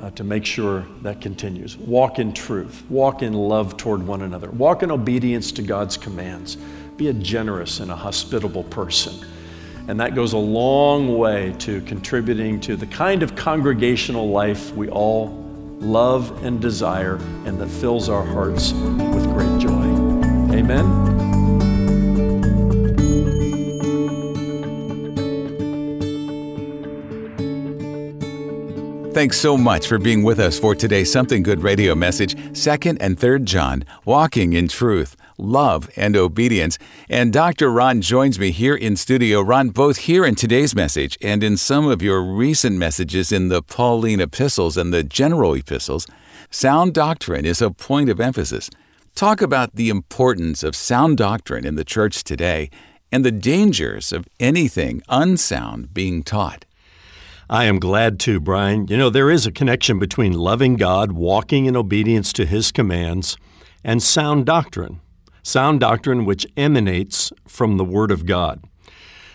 uh, 0.00 0.10
to 0.10 0.24
make 0.24 0.44
sure 0.44 0.84
that 1.02 1.20
continues. 1.20 1.76
Walk 1.76 2.18
in 2.18 2.32
truth, 2.32 2.84
walk 2.88 3.22
in 3.22 3.32
love 3.32 3.76
toward 3.76 4.06
one 4.06 4.22
another, 4.22 4.50
walk 4.50 4.82
in 4.82 4.90
obedience 4.90 5.52
to 5.52 5.62
God's 5.62 5.96
commands. 5.96 6.56
Be 6.96 7.08
a 7.08 7.12
generous 7.12 7.80
and 7.80 7.90
a 7.90 7.96
hospitable 7.96 8.64
person. 8.64 9.26
And 9.88 9.98
that 9.98 10.14
goes 10.14 10.32
a 10.32 10.38
long 10.38 11.18
way 11.18 11.54
to 11.60 11.80
contributing 11.82 12.60
to 12.60 12.76
the 12.76 12.86
kind 12.86 13.22
of 13.22 13.34
congregational 13.34 14.28
life 14.28 14.72
we 14.74 14.88
all 14.88 15.38
love 15.80 16.44
and 16.44 16.60
desire 16.60 17.16
and 17.44 17.60
that 17.60 17.68
fills 17.68 18.08
our 18.08 18.24
hearts 18.24 18.72
with 18.72 19.24
great 19.24 19.58
joy. 19.58 19.82
Amen. 20.54 21.21
Thanks 29.12 29.36
so 29.36 29.58
much 29.58 29.88
for 29.88 29.98
being 29.98 30.22
with 30.22 30.38
us 30.38 30.58
for 30.58 30.74
today's 30.74 31.12
Something 31.12 31.42
Good 31.42 31.62
radio 31.62 31.94
message, 31.94 32.34
2nd 32.34 32.96
and 32.98 33.18
3rd 33.18 33.44
John, 33.44 33.84
Walking 34.06 34.54
in 34.54 34.68
Truth, 34.68 35.16
Love 35.36 35.90
and 35.96 36.16
Obedience. 36.16 36.78
And 37.10 37.30
Dr. 37.30 37.70
Ron 37.70 38.00
joins 38.00 38.38
me 38.38 38.52
here 38.52 38.74
in 38.74 38.96
studio. 38.96 39.42
Ron, 39.42 39.68
both 39.68 39.98
here 39.98 40.24
in 40.24 40.34
today's 40.34 40.74
message 40.74 41.18
and 41.20 41.44
in 41.44 41.58
some 41.58 41.86
of 41.88 42.00
your 42.00 42.22
recent 42.22 42.78
messages 42.78 43.30
in 43.30 43.48
the 43.48 43.62
Pauline 43.62 44.18
epistles 44.18 44.78
and 44.78 44.94
the 44.94 45.04
general 45.04 45.52
epistles, 45.52 46.06
sound 46.50 46.94
doctrine 46.94 47.44
is 47.44 47.60
a 47.60 47.70
point 47.70 48.08
of 48.08 48.18
emphasis. 48.18 48.70
Talk 49.14 49.42
about 49.42 49.74
the 49.74 49.90
importance 49.90 50.62
of 50.62 50.74
sound 50.74 51.18
doctrine 51.18 51.66
in 51.66 51.74
the 51.74 51.84
church 51.84 52.24
today 52.24 52.70
and 53.12 53.26
the 53.26 53.30
dangers 53.30 54.10
of 54.10 54.26
anything 54.40 55.02
unsound 55.10 55.92
being 55.92 56.22
taught. 56.22 56.64
I 57.50 57.64
am 57.64 57.78
glad 57.78 58.18
to, 58.20 58.40
Brian. 58.40 58.86
You 58.88 58.96
know, 58.96 59.10
there 59.10 59.30
is 59.30 59.46
a 59.46 59.52
connection 59.52 59.98
between 59.98 60.32
loving 60.32 60.76
God, 60.76 61.12
walking 61.12 61.66
in 61.66 61.76
obedience 61.76 62.32
to 62.34 62.46
His 62.46 62.72
commands, 62.72 63.36
and 63.84 64.02
sound 64.02 64.46
doctrine. 64.46 65.00
Sound 65.42 65.80
doctrine 65.80 66.24
which 66.24 66.46
emanates 66.56 67.32
from 67.46 67.76
the 67.76 67.84
Word 67.84 68.10
of 68.10 68.26
God. 68.26 68.62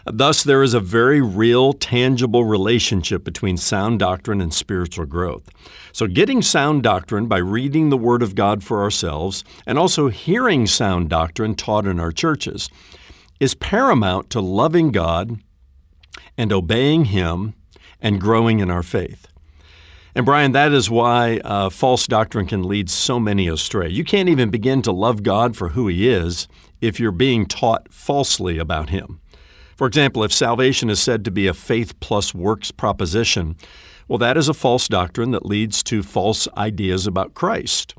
Thus, 0.06 0.42
there 0.42 0.64
is 0.64 0.74
a 0.74 0.80
very 0.80 1.20
real, 1.20 1.74
tangible 1.74 2.46
relationship 2.46 3.26
between 3.26 3.58
sound 3.58 4.00
doctrine 4.00 4.40
and 4.40 4.54
spiritual 4.54 5.06
growth. 5.06 5.50
So, 5.92 6.08
getting 6.08 6.42
sound 6.42 6.84
doctrine 6.84 7.28
by 7.28 7.40
reading 7.40 7.90
the 7.90 7.98
Word 7.98 8.24
of 8.24 8.34
God 8.34 8.64
for 8.64 8.82
ourselves 8.82 9.44
and 9.66 9.78
also 9.78 10.08
hearing 10.08 10.66
sound 10.66 11.10
doctrine 11.10 11.56
taught 11.56 11.86
in 11.86 12.00
our 12.00 12.14
churches 12.14 12.70
is 13.42 13.54
paramount 13.54 14.30
to 14.30 14.40
loving 14.40 14.92
God 14.94 15.42
and 16.38 16.54
obeying 16.54 17.06
Him 17.06 17.54
and 18.02 18.22
growing 18.22 18.60
in 18.60 18.70
our 18.70 18.84
faith. 18.84 19.28
And 20.16 20.26
Brian, 20.26 20.52
that 20.54 20.72
is 20.72 20.90
why 20.90 21.40
uh, 21.46 21.70
false 21.70 22.08
doctrine 22.08 22.48
can 22.48 22.64
lead 22.64 22.90
so 22.90 23.20
many 23.20 23.48
astray. 23.48 23.88
You 23.90 24.04
can't 24.04 24.30
even 24.30 24.50
begin 24.50 24.82
to 24.82 24.92
love 24.92 25.22
God 25.22 25.56
for 25.56 25.70
who 25.70 25.88
He 25.88 26.10
is 26.10 26.48
if 26.82 27.00
you're 27.00 27.12
being 27.12 27.46
taught 27.46 27.94
falsely 27.94 28.58
about 28.58 28.90
Him. 28.90 29.20
For 29.76 29.86
example, 29.86 30.24
if 30.24 30.34
salvation 30.34 30.90
is 30.90 31.00
said 31.00 31.24
to 31.26 31.32
be 31.32 31.46
a 31.46 31.54
faith 31.54 32.00
plus 32.00 32.34
works 32.34 32.72
proposition, 32.72 33.56
well, 34.08 34.18
that 34.18 34.38
is 34.38 34.50
a 34.50 34.56
false 34.56 34.88
doctrine 34.88 35.32
that 35.32 35.46
leads 35.46 35.84
to 35.84 36.02
false 36.02 36.48
ideas 36.58 37.06
about 37.06 37.36
Christ. 37.36 37.94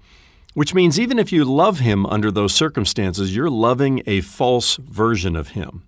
Which 0.55 0.75
means 0.75 0.99
even 0.99 1.21
if 1.21 1.31
you 1.31 1.45
love 1.45 1.79
Him 1.79 2.05
under 2.07 2.33
those 2.33 2.53
circumstances, 2.53 3.37
you're 3.37 3.49
loving 3.49 4.03
a 4.07 4.23
false 4.23 4.75
version 4.77 5.37
of 5.37 5.51
Him. 5.51 5.85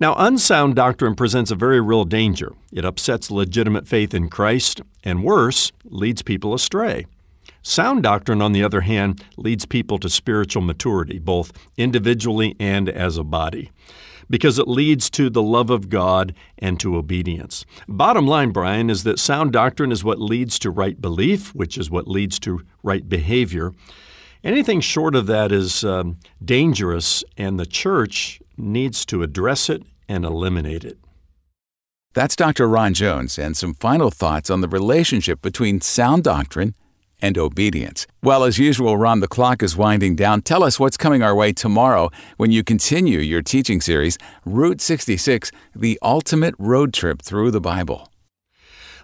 Now, 0.00 0.14
unsound 0.16 0.76
doctrine 0.76 1.16
presents 1.16 1.50
a 1.50 1.56
very 1.56 1.80
real 1.80 2.04
danger. 2.04 2.52
It 2.72 2.84
upsets 2.84 3.32
legitimate 3.32 3.88
faith 3.88 4.14
in 4.14 4.28
Christ, 4.28 4.80
and 5.02 5.24
worse, 5.24 5.72
leads 5.84 6.22
people 6.22 6.54
astray. 6.54 7.06
Sound 7.62 8.04
doctrine, 8.04 8.40
on 8.40 8.52
the 8.52 8.62
other 8.62 8.82
hand, 8.82 9.24
leads 9.36 9.66
people 9.66 9.98
to 9.98 10.08
spiritual 10.08 10.62
maturity, 10.62 11.18
both 11.18 11.52
individually 11.76 12.54
and 12.60 12.88
as 12.88 13.16
a 13.16 13.24
body, 13.24 13.72
because 14.30 14.56
it 14.60 14.68
leads 14.68 15.10
to 15.10 15.28
the 15.28 15.42
love 15.42 15.68
of 15.68 15.88
God 15.88 16.32
and 16.58 16.78
to 16.78 16.96
obedience. 16.96 17.66
Bottom 17.88 18.24
line, 18.24 18.52
Brian, 18.52 18.90
is 18.90 19.02
that 19.02 19.18
sound 19.18 19.52
doctrine 19.52 19.90
is 19.90 20.04
what 20.04 20.20
leads 20.20 20.60
to 20.60 20.70
right 20.70 21.00
belief, 21.00 21.52
which 21.56 21.76
is 21.76 21.90
what 21.90 22.06
leads 22.06 22.38
to 22.40 22.60
right 22.84 23.08
behavior. 23.08 23.72
Anything 24.44 24.80
short 24.80 25.16
of 25.16 25.26
that 25.26 25.50
is 25.50 25.82
um, 25.82 26.18
dangerous, 26.42 27.24
and 27.36 27.58
the 27.58 27.66
church 27.66 28.40
needs 28.58 29.06
to 29.06 29.22
address 29.22 29.70
it 29.70 29.82
and 30.08 30.24
eliminate 30.24 30.84
it. 30.84 30.98
That's 32.14 32.36
Dr. 32.36 32.68
Ron 32.68 32.94
Jones 32.94 33.38
and 33.38 33.56
some 33.56 33.74
final 33.74 34.10
thoughts 34.10 34.50
on 34.50 34.60
the 34.60 34.68
relationship 34.68 35.40
between 35.40 35.80
sound 35.80 36.24
doctrine 36.24 36.74
and 37.20 37.36
obedience. 37.36 38.06
Well, 38.22 38.44
as 38.44 38.58
usual, 38.58 38.96
Ron, 38.96 39.20
the 39.20 39.28
clock 39.28 39.62
is 39.62 39.76
winding 39.76 40.16
down. 40.16 40.42
Tell 40.42 40.62
us 40.62 40.78
what's 40.80 40.96
coming 40.96 41.22
our 41.22 41.34
way 41.34 41.52
tomorrow 41.52 42.10
when 42.36 42.50
you 42.50 42.64
continue 42.64 43.18
your 43.18 43.42
teaching 43.42 43.80
series, 43.80 44.18
Route 44.44 44.80
66 44.80 45.50
The 45.74 45.98
Ultimate 46.02 46.54
Road 46.58 46.92
Trip 46.92 47.20
Through 47.22 47.50
the 47.50 47.60
Bible. 47.60 48.10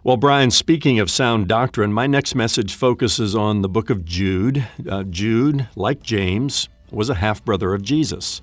Well, 0.02 0.16
Brian, 0.16 0.50
speaking 0.50 1.00
of 1.00 1.10
sound 1.10 1.48
doctrine, 1.48 1.92
my 1.92 2.06
next 2.06 2.34
message 2.34 2.74
focuses 2.74 3.34
on 3.34 3.62
the 3.62 3.68
book 3.68 3.90
of 3.90 4.04
Jude. 4.04 4.66
Uh, 4.88 5.02
Jude, 5.04 5.68
like 5.76 6.02
James, 6.02 6.68
was 6.90 7.08
a 7.08 7.14
half 7.14 7.44
brother 7.44 7.72
of 7.72 7.82
Jesus. 7.82 8.42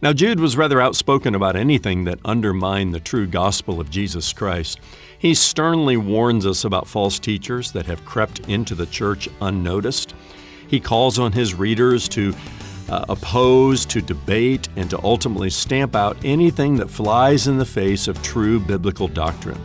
Now, 0.00 0.12
Jude 0.12 0.38
was 0.38 0.56
rather 0.56 0.80
outspoken 0.80 1.34
about 1.34 1.56
anything 1.56 2.04
that 2.04 2.20
undermined 2.24 2.94
the 2.94 3.00
true 3.00 3.26
gospel 3.26 3.80
of 3.80 3.90
Jesus 3.90 4.32
Christ. 4.32 4.78
He 5.18 5.34
sternly 5.34 5.96
warns 5.96 6.46
us 6.46 6.64
about 6.64 6.86
false 6.86 7.18
teachers 7.18 7.72
that 7.72 7.86
have 7.86 8.04
crept 8.04 8.40
into 8.48 8.76
the 8.76 8.86
church 8.86 9.28
unnoticed. 9.40 10.14
He 10.68 10.78
calls 10.78 11.18
on 11.18 11.32
his 11.32 11.54
readers 11.54 12.08
to 12.10 12.32
uh, 12.88 13.06
oppose, 13.08 13.84
to 13.86 14.00
debate, 14.00 14.68
and 14.76 14.88
to 14.90 15.02
ultimately 15.02 15.50
stamp 15.50 15.96
out 15.96 16.16
anything 16.24 16.76
that 16.76 16.90
flies 16.90 17.48
in 17.48 17.58
the 17.58 17.66
face 17.66 18.06
of 18.06 18.22
true 18.22 18.60
biblical 18.60 19.08
doctrine. 19.08 19.60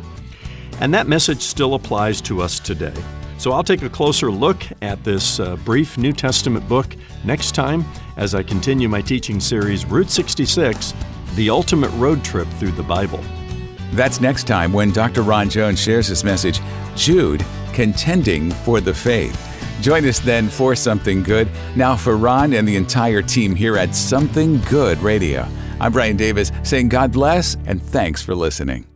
And 0.79 0.91
that 0.95 1.07
message 1.07 1.41
still 1.41 1.75
applies 1.75 2.21
to 2.21 2.41
us 2.41 2.59
today. 2.59 2.93
So 3.37 3.51
I'll 3.51 3.63
take 3.63 3.81
a 3.81 3.89
closer 3.89 4.31
look 4.31 4.63
at 4.81 5.03
this 5.03 5.39
uh, 5.39 5.55
brief 5.57 5.97
New 5.97 6.13
Testament 6.13 6.67
book 6.67 6.95
next 7.23 7.53
time 7.53 7.83
as 8.17 8.35
I 8.35 8.43
continue 8.43 8.87
my 8.87 9.01
teaching 9.01 9.39
series, 9.39 9.85
Route 9.85 10.09
66 10.09 10.93
The 11.35 11.49
Ultimate 11.49 11.91
Road 11.91 12.23
Trip 12.23 12.47
Through 12.59 12.71
the 12.71 12.83
Bible. 12.83 13.19
That's 13.91 14.21
next 14.21 14.47
time 14.47 14.73
when 14.73 14.91
Dr. 14.91 15.21
Ron 15.21 15.49
Jones 15.49 15.79
shares 15.79 16.07
his 16.07 16.23
message, 16.23 16.59
Jude 16.95 17.45
Contending 17.73 18.51
for 18.51 18.81
the 18.81 18.93
Faith. 18.93 19.39
Join 19.81 20.05
us 20.05 20.19
then 20.19 20.47
for 20.47 20.75
Something 20.75 21.23
Good. 21.23 21.49
Now, 21.75 21.95
for 21.95 22.15
Ron 22.15 22.53
and 22.53 22.67
the 22.67 22.75
entire 22.75 23.21
team 23.21 23.53
here 23.53 23.77
at 23.77 23.93
Something 23.93 24.61
Good 24.61 24.99
Radio, 24.99 25.47
I'm 25.79 25.91
Brian 25.91 26.15
Davis 26.15 26.51
saying 26.63 26.89
God 26.89 27.11
bless 27.11 27.57
and 27.65 27.81
thanks 27.81 28.21
for 28.21 28.33
listening. 28.33 28.92